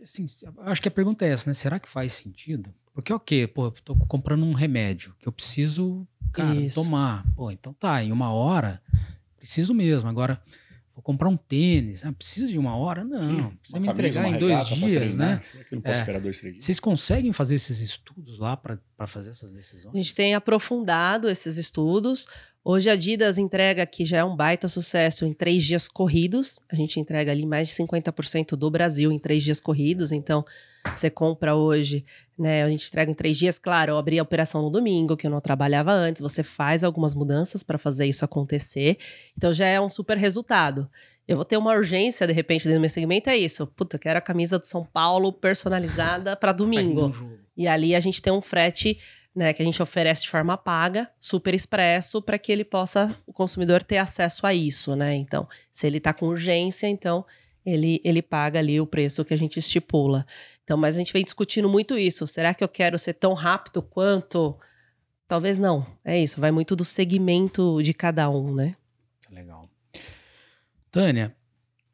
[0.00, 0.24] Assim,
[0.58, 1.54] acho que a pergunta é essa, né?
[1.54, 2.72] Será que faz sentido?
[2.92, 6.74] Porque, ok, pô, eu tô comprando um remédio que eu preciso cara, Isso.
[6.82, 7.24] tomar.
[7.34, 8.82] Pô, então tá, em uma hora,
[9.36, 10.08] preciso mesmo.
[10.08, 10.40] Agora,
[10.94, 12.04] vou comprar um tênis.
[12.04, 13.04] Ah, preciso de uma hora?
[13.04, 15.16] Não, precisa Uma me entregar em dois dias, treinar.
[15.38, 15.42] né?
[15.70, 16.02] Eu não posso É.
[16.02, 16.64] esperar dois, três dias.
[16.64, 19.94] Vocês conseguem fazer esses estudos lá para fazer essas A decisões?
[19.96, 22.26] gente tem aprofundado esses estudos.
[22.62, 26.60] Hoje a Adidas entrega, que já é um baita sucesso, em três dias corridos.
[26.70, 30.12] A gente entrega ali mais de 50% do Brasil em três dias corridos.
[30.12, 30.44] Então,
[30.92, 32.04] você compra hoje,
[32.38, 32.62] né?
[32.62, 33.58] A gente entrega em três dias.
[33.58, 36.20] Claro, eu abri a operação no domingo, que eu não trabalhava antes.
[36.20, 38.98] Você faz algumas mudanças para fazer isso acontecer.
[39.34, 40.86] Então, já é um super resultado.
[41.26, 43.66] Eu vou ter uma urgência, de repente, dentro do meu segmento, é isso.
[43.68, 47.10] Puta, eu quero a camisa do São Paulo personalizada para domingo.
[47.56, 48.98] E ali a gente tem um frete
[49.34, 53.32] né, que a gente oferece de forma paga, super expresso, para que ele possa, o
[53.32, 55.14] consumidor, ter acesso a isso, né?
[55.14, 57.24] Então, se ele está com urgência, então
[57.64, 60.26] ele, ele paga ali o preço que a gente estipula.
[60.64, 62.26] Então, mas a gente vem discutindo muito isso.
[62.26, 64.58] Será que eu quero ser tão rápido quanto?
[65.26, 65.86] Talvez não.
[66.04, 68.76] É isso, vai muito do segmento de cada um, né?
[69.30, 69.68] Legal.
[70.90, 71.34] Tânia,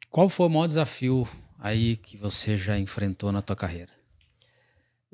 [0.09, 1.27] qual foi o maior desafio
[1.59, 3.96] aí que você já enfrentou na tua carreira?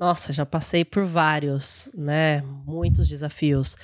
[0.04, 2.42] Nossa, já passei por vários, né?
[2.66, 3.74] Muitos desafios.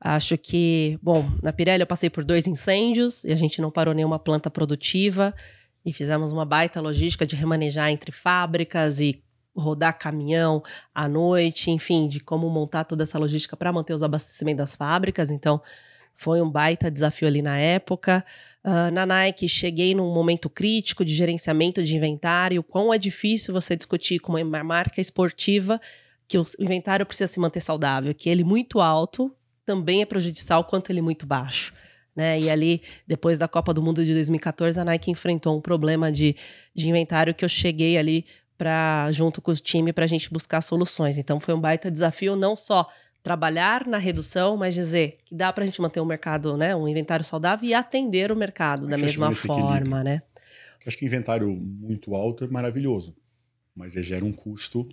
[0.00, 3.92] Acho que, bom, na Pirelli eu passei por dois incêndios e a gente não parou
[3.92, 5.34] nenhuma planta produtiva
[5.84, 9.22] e fizemos uma baita logística de remanejar entre fábricas e
[9.54, 10.62] rodar caminhão
[10.94, 15.30] à noite, enfim, de como montar toda essa logística para manter os abastecimentos das fábricas.
[15.30, 15.60] Então,
[16.16, 18.24] foi um baita desafio ali na época.
[18.64, 22.62] Ah, na Nike, cheguei num momento crítico de gerenciamento de inventário.
[22.62, 25.80] Quão é difícil você discutir com uma marca esportiva
[26.26, 29.32] que o inventário precisa se manter saudável, que ele muito alto
[29.64, 31.72] também é prejudicial quanto ele muito baixo.
[32.14, 32.40] Né?
[32.40, 36.34] E ali, depois da Copa do Mundo de 2014, a Nike enfrentou um problema de,
[36.74, 38.24] de inventário que eu cheguei ali
[38.56, 41.18] para junto com o time para a gente buscar soluções.
[41.18, 42.88] Então foi um baita desafio não só
[43.26, 46.86] trabalhar na redução, mas dizer que dá para a gente manter um mercado, né, um
[46.86, 50.04] inventário saudável e atender o mercado da é mesma nesse forma, equilíbrio?
[50.04, 50.22] né?
[50.80, 53.16] Eu acho que inventário muito alto é maravilhoso,
[53.74, 54.88] mas ele gera um custo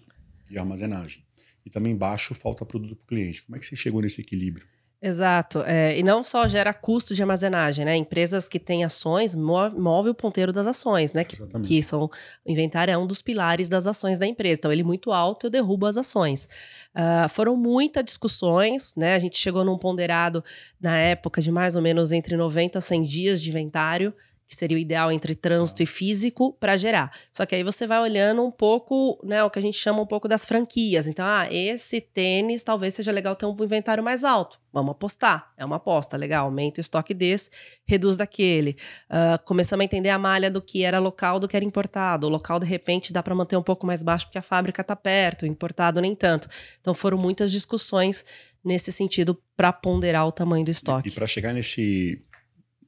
[0.50, 1.24] de armazenagem.
[1.64, 3.44] E também baixo falta produto para o cliente.
[3.44, 4.66] Como é que você chegou nesse equilíbrio?
[5.06, 5.62] Exato.
[5.68, 7.94] É, e não só gera custo de armazenagem, né?
[7.98, 11.26] Empresas que têm ações mo- move o ponteiro das ações, né?
[11.26, 12.06] Que, que são.
[12.06, 12.10] O
[12.50, 14.60] inventário é um dos pilares das ações da empresa.
[14.60, 16.48] Então, ele muito alto, eu derrubo as ações.
[16.96, 19.16] Ah, foram muitas discussões, né?
[19.16, 20.42] A gente chegou num ponderado
[20.80, 24.14] na época de mais ou menos entre 90 a 100 dias de inventário,
[24.48, 27.12] que seria o ideal entre trânsito e físico, para gerar.
[27.32, 29.44] Só que aí você vai olhando um pouco, né?
[29.44, 31.08] O que a gente chama um pouco das franquias.
[31.08, 34.60] Então, ah, esse tênis talvez seja legal ter um inventário mais alto.
[34.72, 35.54] Vamos apostar.
[35.58, 36.46] É uma aposta, legal.
[36.46, 37.50] Aumenta o estoque desse,
[37.86, 38.76] reduz daquele.
[39.10, 42.28] Ah, começamos a entender a malha do que era local do que era importado.
[42.28, 44.96] O local, de repente, dá para manter um pouco mais baixo porque a fábrica está
[44.96, 46.48] perto, o importado nem tanto.
[46.82, 48.26] Então foram muitas discussões
[48.64, 51.12] nesse sentido para ponderar o tamanho do E estoque.
[51.12, 52.24] para chegar nesse,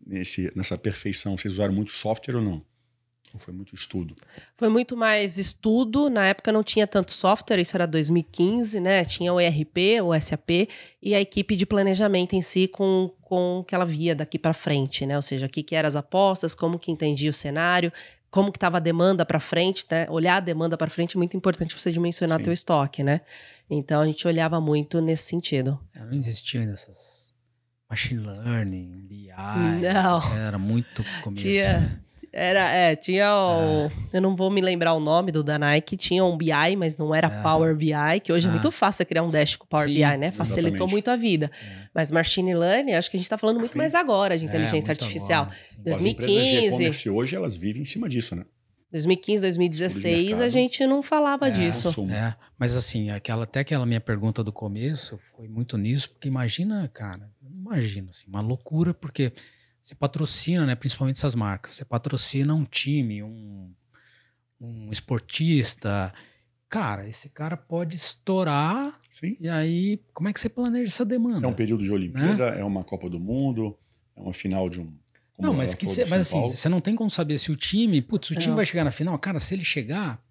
[0.05, 2.63] nesse, nessa perfeição, vocês usaram muito software ou não?
[3.33, 4.15] Ou foi muito estudo?
[4.55, 6.09] Foi muito mais estudo.
[6.09, 9.03] Na época não tinha tanto software, isso era 2015, né?
[9.03, 10.69] Tinha o ERP, o SAP
[11.01, 14.53] e a equipe de planejamento em si com, com o que ela via daqui para
[14.53, 15.17] frente, né?
[15.17, 17.91] Ou seja, o que, que eram as apostas, como que entendia o cenário,
[18.31, 20.07] como que estava a demanda para frente, né?
[20.09, 22.45] Olhar a demanda para frente é muito importante você dimensionar Sim.
[22.45, 23.19] teu estoque, né?
[23.69, 25.77] Então a gente olhava muito nesse sentido.
[25.93, 27.24] Não existiam ainda essas
[27.89, 29.27] machine learning, BI.
[29.81, 30.35] Não.
[30.37, 31.41] Era muito começo.
[31.43, 32.03] Tinha.
[32.37, 33.89] Era, é, tinha o.
[34.11, 37.15] Eu não vou me lembrar o nome do da Nike, tinha um BI, mas não
[37.15, 37.41] era É.
[37.41, 38.49] Power BI, que hoje Ah.
[38.49, 40.31] é muito fácil criar um dash com Power Sim, BI, né?
[40.31, 40.91] Facilitou exatamente.
[40.91, 41.49] muito a vida.
[41.63, 41.87] É.
[41.93, 43.77] Mas machine learning, acho que a gente tá falando muito Sim.
[43.77, 45.43] mais agora de inteligência É, artificial.
[45.43, 45.89] agora, sim.
[45.89, 47.09] As empresas de 2015.
[47.09, 48.43] hoje, elas vivem em cima disso, né?
[48.91, 52.05] 2015, 2016, a gente não falava É, disso.
[52.09, 56.89] É, mas assim, aquela, até aquela minha pergunta do começo foi muito nisso, porque imagina,
[56.93, 57.29] cara,
[57.65, 59.33] imagina, assim, uma loucura, porque
[59.81, 63.71] você patrocina, né, principalmente essas marcas, você patrocina um time, um,
[64.59, 66.13] um esportista,
[66.69, 69.35] cara, esse cara pode estourar, Sim.
[69.39, 71.45] e aí, como é que você planeja essa demanda?
[71.45, 73.77] É um período de Olimpíada, é uma Copa do Mundo,
[74.15, 74.93] é uma final de um.
[75.37, 78.29] Não, mas, que cê- mas assim, você não tem como saber se o time, putz,
[78.29, 78.55] o time Não.
[78.55, 80.23] vai chegar na final, cara, se ele chegar,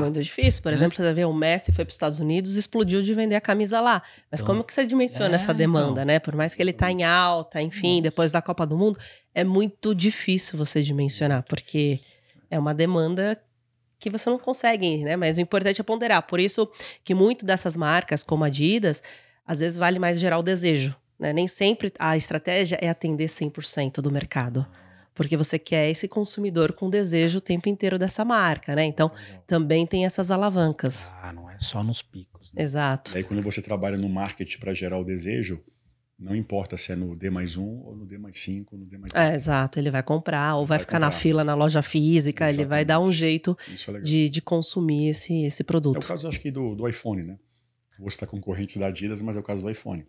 [0.00, 0.62] Muito difícil.
[0.62, 0.74] Por Né?
[0.74, 3.80] exemplo, você vê o Messi foi para os Estados Unidos explodiu de vender a camisa
[3.80, 4.02] lá.
[4.30, 6.04] Mas Então, como que você dimensiona é, essa demanda, então.
[6.04, 6.18] né?
[6.18, 8.98] Por mais que ele tá em alta, enfim, depois da Copa do Mundo,
[9.34, 12.00] é muito difícil você dimensionar, porque
[12.50, 13.40] é uma demanda
[13.98, 15.16] que você não consegue, né?
[15.16, 16.22] Mas o importante é ponderar.
[16.26, 16.68] Por isso
[17.04, 19.02] que muito dessas marcas, como Adidas,
[19.46, 20.94] às vezes vale mais gerar o desejo.
[21.18, 21.32] Né?
[21.32, 24.66] Nem sempre a estratégia é atender 100% do mercado.
[25.16, 28.84] Porque você quer esse consumidor com desejo o tempo inteiro dessa marca, né?
[28.84, 29.10] Então,
[29.46, 31.10] também tem essas alavancas.
[31.22, 32.62] ah, não é só nos picos, né?
[32.62, 33.12] Exato.
[33.14, 35.64] Daí, quando você trabalha no marketing para gerar o desejo,
[36.18, 38.86] Não importa se é no D mais um ou no D mais cinco, ou no
[38.86, 39.78] D mais É, exato.
[39.78, 41.20] Ele vai comprar ou vai, Vai ficar na comprar.
[41.20, 43.18] fila na loja física, ele vai dar um Exatamente.
[43.18, 44.02] jeito é legal.
[44.02, 46.06] de, de consumir esse, esse É o produto.
[46.06, 47.38] caso, acho que, do, do iPhone, né?
[47.98, 50.06] Você está concorrente da Adidas, mas é o caso do iPhone.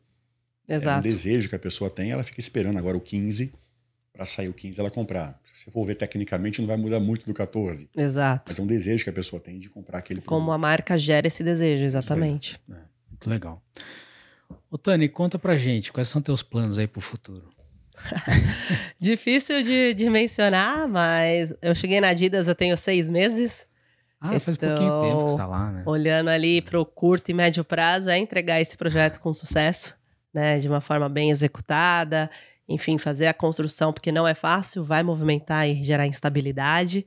[0.66, 1.02] É um Exato.
[1.04, 3.54] desejo que a pessoa tem, ela fica esperando agora o 15
[4.18, 5.40] para sair o 15 ela comprar.
[5.54, 7.88] Se você for ver tecnicamente, não vai mudar muito do 14.
[7.96, 8.46] Exato.
[8.48, 10.56] Mas é um desejo que a pessoa tem de comprar aquele Como produto.
[10.56, 12.60] a marca gera esse desejo, exatamente.
[13.10, 13.62] Muito legal.
[14.72, 17.48] Ô, Tani, conta pra gente, quais são teus planos aí pro futuro?
[19.00, 23.68] Difícil de, de mencionar, mas eu cheguei na Adidas, eu tenho seis meses.
[24.20, 25.84] Ah, faz Então, pouquinho tempo que você tá lá, né?
[25.86, 29.96] Olhando ali para o curto e médio prazo, é entregar esse projeto com sucesso,
[30.34, 30.58] né?
[30.58, 32.30] De uma forma bem executada,
[32.68, 37.06] enfim, fazer a construção, porque não é fácil, vai movimentar e gerar instabilidade.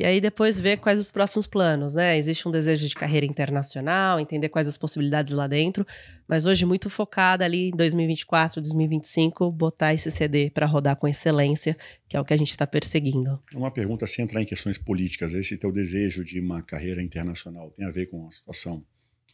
[0.00, 2.16] E aí depois ver quais os próximos planos, né?
[2.16, 5.84] Existe um desejo de carreira internacional, entender quais as possibilidades lá dentro,
[6.28, 11.76] mas hoje muito focada ali em 2024, 2025, botar esse CD para rodar com excelência,
[12.08, 13.42] que é o que a gente está perseguindo.
[13.52, 15.34] Uma pergunta sem entrar em questões políticas.
[15.34, 18.84] Esse teu desejo de uma carreira internacional tem a ver com a situação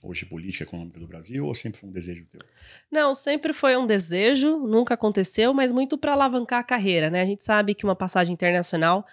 [0.07, 2.41] hoje política, econômica do Brasil ou sempre foi um desejo teu?
[2.91, 7.23] Não, sempre foi um desejo, nunca aconteceu, mas muito para alavancar a carreira, né?
[7.23, 9.07] A gente sabe que uma passagem internacional,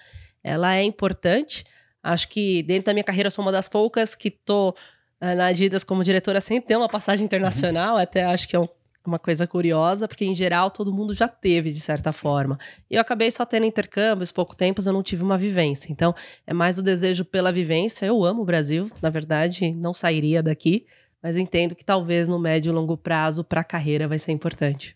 [0.44, 1.64] ela é importante.
[2.04, 4.76] Acho que dentro da minha carreira eu sou uma das poucas que tô
[5.22, 8.68] eh, na Adidas como diretora sem ter uma passagem internacional, até acho que é um-
[9.10, 12.58] uma coisa curiosa, porque em geral todo mundo já teve de certa forma.
[12.90, 15.92] E eu acabei só tendo intercâmbios, pouco tempo, eu não tive uma vivência.
[15.92, 16.14] Então,
[16.46, 18.06] é mais o desejo pela vivência.
[18.06, 20.86] Eu amo o Brasil, na verdade, não sairia daqui,
[21.22, 24.96] mas entendo que talvez no médio e longo prazo para a carreira vai ser importante.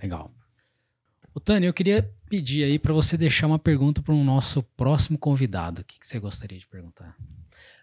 [0.00, 0.32] Legal.
[1.34, 5.18] Ô, Tani, eu queria pedir aí pra você deixar uma pergunta para o nosso próximo
[5.18, 5.82] convidado.
[5.82, 7.16] O que, que você gostaria de perguntar?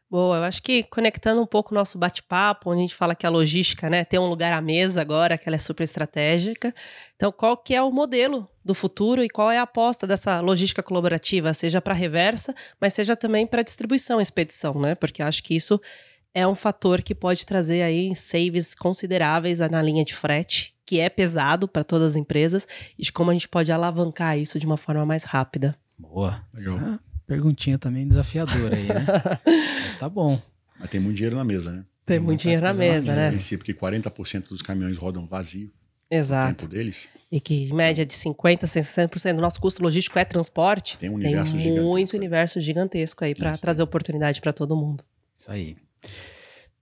[0.09, 3.25] Boa, eu acho que conectando um pouco o nosso bate-papo, onde a gente fala que
[3.25, 6.73] a logística, né, tem um lugar à mesa agora, que ela é super estratégica.
[7.15, 10.83] Então, qual que é o modelo do futuro e qual é a aposta dessa logística
[10.83, 14.93] colaborativa, seja para reversa, mas seja também para distribuição e expedição, né?
[14.93, 15.81] Porque acho que isso
[16.35, 21.09] é um fator que pode trazer aí saves consideráveis na linha de frete, que é
[21.09, 24.77] pesado para todas as empresas, e de como a gente pode alavancar isso de uma
[24.77, 25.75] forma mais rápida.
[25.97, 26.45] Boa.
[26.53, 26.77] Legal.
[26.77, 29.05] Ah, perguntinha também desafiadora aí, né?
[29.83, 30.41] Mas tá bom.
[30.79, 31.85] Mas tem muito dinheiro na mesa, né?
[32.05, 33.29] Tem muito dinheiro na mesa, No né?
[33.31, 35.71] princípio que 40% dos caminhões rodam vazio
[36.09, 36.49] Exato.
[36.49, 37.09] dentro deles.
[37.31, 40.97] E que em média de 50%, 60% do nosso custo logístico é transporte.
[40.97, 41.89] Tem um universo Tem gigantesco.
[41.89, 45.03] muito universo gigantesco aí para trazer oportunidade para todo mundo.
[45.35, 45.75] Isso aí.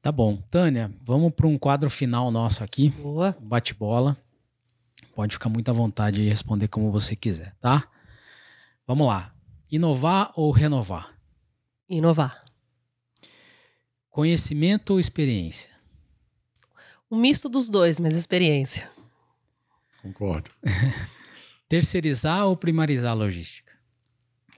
[0.02, 0.36] Tá bom.
[0.52, 2.90] Tânia, vamos para um quadro final nosso aqui.
[2.90, 3.36] Boa.
[3.42, 4.18] Bate-bola.
[5.16, 7.88] Pode ficar muito à vontade de responder como você quiser, tá?
[8.86, 9.33] Vamos lá.
[9.76, 11.18] Inovar ou renovar?
[11.90, 12.40] Inovar.
[14.08, 15.72] Conhecimento ou experiência?
[17.10, 18.88] Um misto dos dois, mas experiência.
[20.00, 20.52] Concordo.
[21.68, 23.63] Terceirizar ou primarizar a logística?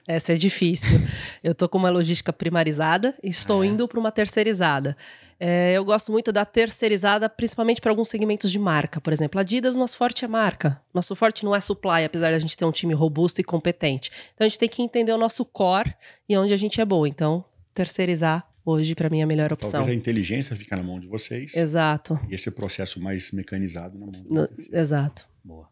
[0.08, 1.00] Essa é difícil.
[1.44, 3.68] eu tô com uma logística primarizada e estou É.
[3.68, 4.96] indo para uma terceirizada.
[5.40, 9.02] É, eu gosto muito da terceirizada, principalmente para alguns segmentos de marca.
[9.02, 10.80] Por exemplo, a Adidas, nosso forte é marca.
[10.94, 14.12] Nosso forte não é supply, apesar de a gente ter um time robusto e competente.
[14.36, 15.94] Então a gente tem que entender o nosso core
[16.30, 17.06] e onde a gente é bom.
[17.08, 17.44] Então,
[17.74, 19.72] terceirizar hoje, para mim, é a melhor opção.
[19.80, 22.20] Talvez a inteligência fica na mão de vocês Exato.
[22.30, 24.78] e esse processo mais mecanizado na mão do No- terceiro.
[24.80, 25.28] exato.
[25.44, 25.68] Boa.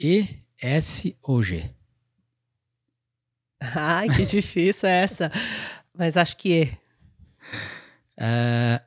[0.00, 0.26] E,
[0.62, 1.70] S ou G?
[3.74, 5.30] Ai, que difícil é essa.
[5.96, 6.72] Mas acho que
[8.16, 8.80] É,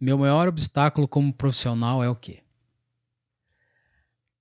[0.00, 2.40] meu maior obstáculo como profissional é o quê?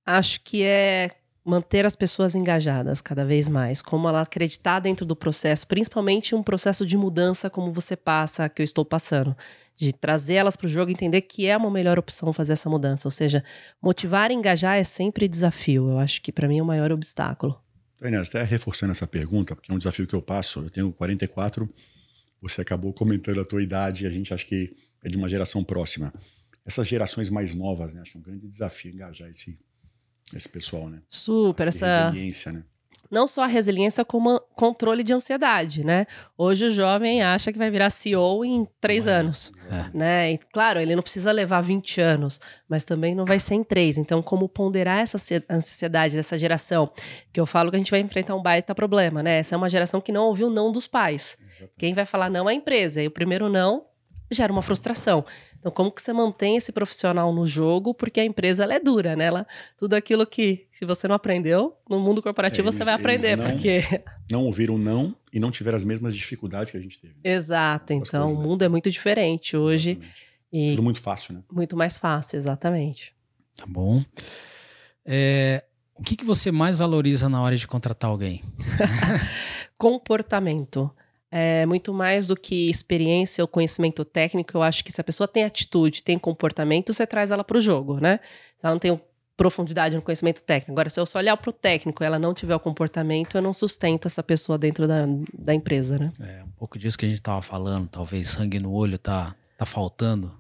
[0.10, 1.10] acho que é
[1.46, 6.44] manter as pessoas engajadas cada vez mais, como ela acreditar dentro do processo, principalmente um
[6.44, 9.36] processo de mudança como você passa, que eu estou passando,
[9.76, 12.70] de trazer elas para o jogo, e entender que é uma melhor opção fazer essa
[12.70, 13.44] mudança, ou seja,
[13.82, 15.92] motivar e engajar é sempre desafio.
[15.92, 17.60] Eu acho que para mim é o maior obstáculo.
[18.00, 20.62] Tânia, até reforçando essa pergunta, porque é um desafio que eu passo.
[20.62, 21.70] Eu tenho 44,
[22.42, 24.74] você acabou comentando a tua idade, a gente acha que
[25.04, 26.14] é de uma geração próxima.
[26.66, 28.02] Essas gerações mais novas, né?
[28.02, 29.60] Acho que é um grande desafio engajar esse,
[30.34, 31.02] esse pessoal, né?
[31.10, 32.64] Super, essa Resiliência, né?
[33.12, 36.06] Não só a resiliência, como controle de ansiedade, né?
[36.38, 39.52] Hoje o jovem acha que vai virar CEO em três é, anos.
[39.66, 39.98] exatamente.
[39.98, 40.32] né?
[40.34, 43.98] E, claro, ele não precisa levar 20 anos, mas também não vai ser em três.
[43.98, 46.90] Então, como ponderar essa ansi- ansiedade dessa geração?
[47.34, 49.40] Que eu falo que a gente vai enfrentar um baita problema, né?
[49.40, 51.38] Essa é uma geração que não ouviu não dos pais.
[51.42, 51.74] Exatamente.
[51.78, 53.02] Quem vai falar não é a empresa.
[53.02, 53.86] E o primeiro não
[54.32, 55.26] gera uma frustração.
[55.60, 57.94] Então, como que você mantém esse profissional no jogo?
[57.94, 59.26] Porque a empresa ela é dura, né?
[59.26, 59.46] Ela,
[59.78, 63.36] tudo aquilo que, se você não aprendeu, no mundo corporativo É, você eles- vai aprender,
[63.36, 63.82] não- porque
[64.32, 67.16] Não ouviram não e não tiveram as mesmas dificuldades que a gente teve.
[67.24, 68.48] Exato, As então o coisas, né?
[68.48, 70.26] mundo é muito diferente hoje Exatamente.
[70.54, 71.44] e Tudo muito fácil, né?
[71.52, 73.14] muito mais fácil, exatamente.
[73.58, 74.02] Tá bom.
[75.06, 75.64] É,
[75.96, 78.42] o que, que você mais valoriza na hora de contratar alguém?
[79.78, 80.94] Comportamento.
[81.32, 84.58] É muito mais do que experiência ou conhecimento técnico.
[84.58, 87.62] Eu acho que se a pessoa tem atitude, tem comportamento, você traz ela para o
[87.62, 88.20] jogo, né?
[88.58, 89.00] Se ela não tem
[89.38, 90.72] profundidade no conhecimento técnico.
[90.74, 93.42] Agora, se eu só olhar para o técnico e ela não tiver o comportamento, eu
[93.42, 96.12] não sustento essa pessoa dentro da, da empresa, né?
[96.20, 97.88] É um pouco disso que a gente estava falando.
[97.88, 100.38] Talvez sangue no olho tá, tá faltando.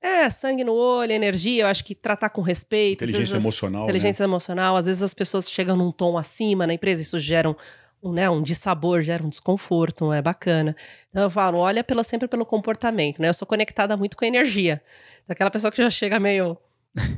[0.00, 3.02] É, sangue no olho, energia, eu acho que tratar com respeito.
[3.02, 3.84] Inteligência vezes, emocional.
[3.84, 4.30] Inteligência né?
[4.30, 4.76] emocional.
[4.76, 7.56] Às vezes as pessoas chegam num tom acima na empresa, isso gera um,
[8.02, 10.76] um, né, um dissabor, gera um desconforto, não é bacana.
[11.10, 13.28] Então eu falo, olha pela, sempre pelo comportamento, né?
[13.28, 14.82] Eu sou conectada muito com a energia.
[15.24, 16.56] Então, aquela pessoa que já chega meio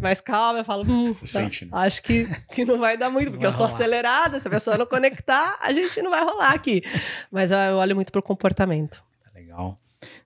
[0.01, 1.71] mais calma, eu falo, hum, tá, sente, né?
[1.75, 3.75] acho que, que não vai dar muito, porque eu sou rolar.
[3.75, 6.83] acelerada, se a pessoa não conectar, a gente não vai rolar aqui.
[7.31, 9.03] Mas eu, eu olho muito pro comportamento.
[9.23, 9.75] Tá legal.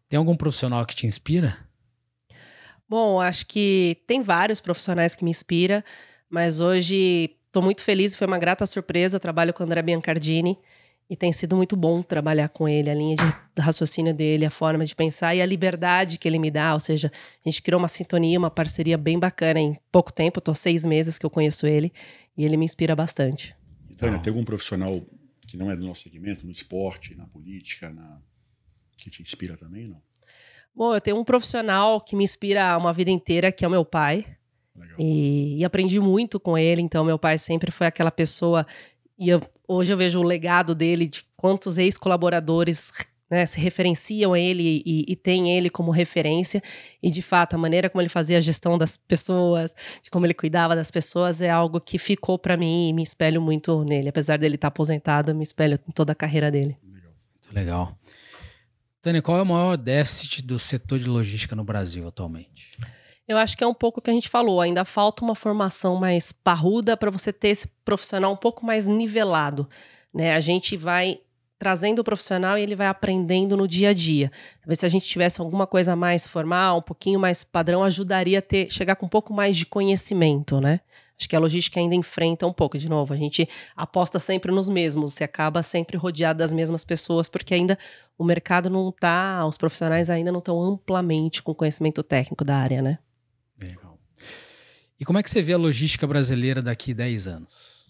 [0.08, 1.56] Tem algum profissional que te inspira?
[2.88, 5.82] Bom, acho que tem vários profissionais que me inspiram,
[6.28, 9.20] mas hoje estou muito feliz, foi uma grata surpresa.
[9.20, 10.58] Trabalho com o André Biancardini
[11.08, 14.84] e tem sido muito bom trabalhar com ele, a linha de raciocínio dele, a forma
[14.84, 16.74] de pensar e a liberdade que ele me dá.
[16.74, 20.40] Ou seja, a gente criou uma sintonia, uma parceria bem bacana em pouco tempo.
[20.40, 21.92] Estou seis meses que eu conheço ele
[22.36, 23.56] e ele me inspira bastante.
[23.96, 25.00] Tânia, tem algum profissional
[25.46, 28.18] que não é do nosso segmento, no esporte, na política, na...
[28.96, 30.02] que te inspira também, não?
[30.74, 33.84] Bom, eu tenho um profissional que me inspira uma vida inteira, que é o meu
[33.84, 34.26] pai.
[34.76, 34.96] Legal.
[34.98, 36.82] E, e aprendi muito com ele.
[36.82, 38.66] Então, meu pai sempre foi aquela pessoa.
[39.18, 42.92] E eu- hoje eu vejo o legado dele, de quantos ex-colaboradores
[43.30, 46.62] né, se referenciam a ele e, e têm ele como referência.
[47.02, 50.34] E, de fato, a maneira como ele fazia a gestão das pessoas, de como ele
[50.34, 54.08] cuidava das pessoas, é algo que ficou para mim e me espelho muito nele.
[54.08, 56.76] Apesar dele estar aposentado, eu me espelho em toda a carreira dele.
[56.82, 57.08] Muito
[57.52, 57.96] legal.
[59.00, 62.70] Tânia, qual é o maior déficit do setor de logística no Brasil atualmente?
[63.26, 64.60] Eu acho que é um pouco o que a gente falou.
[64.60, 69.68] Ainda falta uma formação mais parruda para você ter esse profissional um pouco mais nivelado.
[70.12, 70.34] Né?
[70.34, 71.20] A gente vai
[71.58, 74.30] trazendo o profissional e ele vai aprendendo no dia a dia.
[74.60, 78.42] Talvez se a gente tivesse alguma coisa mais formal, um pouquinho mais padrão, ajudaria a
[78.42, 80.80] ter, chegar com um pouco mais de conhecimento, né?
[81.18, 84.68] Acho que a logística ainda enfrenta um pouco, de novo, a gente aposta sempre nos
[84.68, 87.78] mesmos, você acaba sempre rodeado das mesmas pessoas, porque ainda
[88.18, 92.82] o mercado não está, os profissionais ainda não estão amplamente com conhecimento técnico da área,
[92.82, 92.98] né?
[93.62, 93.98] Legal.
[94.98, 97.86] E como é que você vê a logística brasileira daqui 10 anos?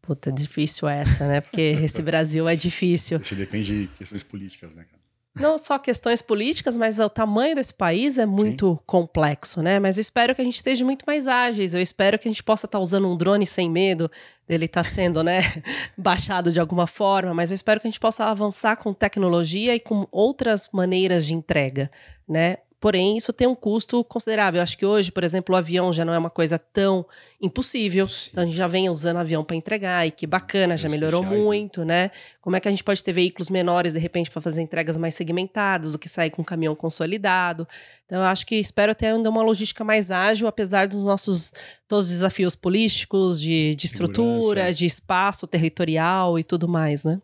[0.00, 1.40] Puta, difícil essa, né?
[1.40, 3.20] Porque esse Brasil é difícil.
[3.20, 4.98] Isso depende de questões políticas, né, cara?
[5.38, 9.78] Não só questões políticas, mas o tamanho desse país é muito complexo, né?
[9.78, 11.74] Mas eu espero que a gente esteja muito mais ágeis.
[11.74, 14.10] Eu espero que a gente possa estar usando um drone sem medo
[14.48, 15.42] dele estar sendo, né,
[15.96, 17.32] baixado de alguma forma.
[17.34, 21.34] Mas eu espero que a gente possa avançar com tecnologia e com outras maneiras de
[21.34, 21.90] entrega,
[22.28, 22.56] né?
[22.80, 24.58] Porém, isso tem um custo considerável.
[24.58, 27.04] Eu acho que hoje, por exemplo, o avião já não é uma coisa tão
[27.40, 28.04] impossível.
[28.04, 28.30] Impossível.
[28.30, 31.36] Então a gente já vem usando avião para entregar e que bacana, já melhorou né?
[31.36, 32.10] muito, né?
[32.40, 35.14] Como é que a gente pode ter veículos menores, de repente, para fazer entregas mais
[35.14, 37.66] segmentadas do que sair com um caminhão consolidado?
[38.06, 41.52] Então, eu acho que espero ter ainda uma logística mais ágil, apesar dos nossos
[41.88, 47.20] todos os desafios políticos, de, de estrutura, de espaço territorial e tudo mais, né?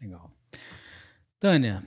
[0.00, 0.30] Legal.
[1.40, 1.82] Tânia,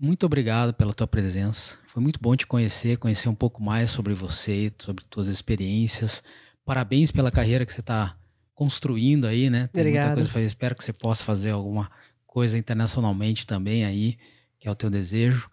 [0.00, 1.78] muito obrigado pela tua presença.
[1.86, 6.22] Foi muito bom te conhecer, conhecer um pouco mais sobre você, sobre tuas experiências.
[6.64, 8.16] Parabéns pela carreira que você está
[8.54, 9.68] construindo aí, né?
[9.68, 10.14] Tem muita Obrigada.
[10.14, 10.46] coisa a fazer.
[10.46, 11.90] Espero que você possa fazer alguma
[12.26, 14.16] coisa internacionalmente também aí,
[14.58, 15.50] que é o teu desejo.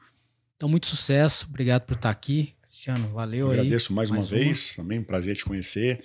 [0.56, 1.46] Então, muito sucesso.
[1.50, 2.54] Obrigado por estar aqui.
[2.62, 3.60] Cristiano, valeu Eu aí.
[3.60, 4.40] agradeço mais, uma Mais uma.
[4.40, 6.04] vez, também um prazer te conhecer.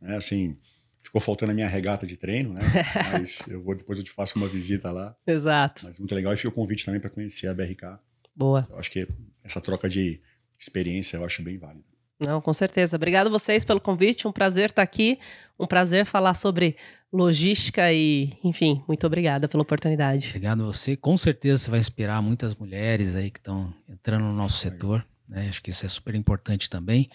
[0.00, 0.56] É, assim,
[1.02, 2.60] ficou faltando a minha regata de treino, né?
[3.12, 5.14] Mas eu vou, depois eu te faço uma visita lá.
[5.26, 5.82] Exato.
[5.84, 6.32] Mas muito legal.
[6.32, 7.98] E fica o convite também para conhecer a BRK.
[8.34, 8.66] Boa.
[8.70, 9.06] Eu acho que
[9.44, 10.20] essa troca de
[10.58, 11.84] experiência eu acho bem válida.
[12.24, 12.96] Não, com certeza.
[12.96, 14.28] Obrigado vocês pelo convite.
[14.28, 15.18] Um prazer estar aqui.
[15.58, 16.76] Um prazer falar sobre
[17.12, 20.28] logística e, enfim, muito obrigada pela oportunidade.
[20.28, 20.96] Obrigado a você.
[20.96, 25.04] Com certeza você vai inspirar muitas mulheres aí que estão entrando no nosso setor.
[25.28, 25.48] Né?
[25.48, 27.10] Acho que isso é super importante também.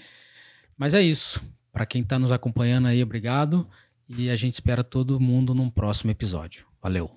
[0.77, 1.41] Mas é isso.
[1.77, 3.67] Para quem está nos acompanhando aí, obrigado.
[4.09, 6.65] E a gente espera todo mundo num próximo episódio.
[6.81, 7.11] Valeu.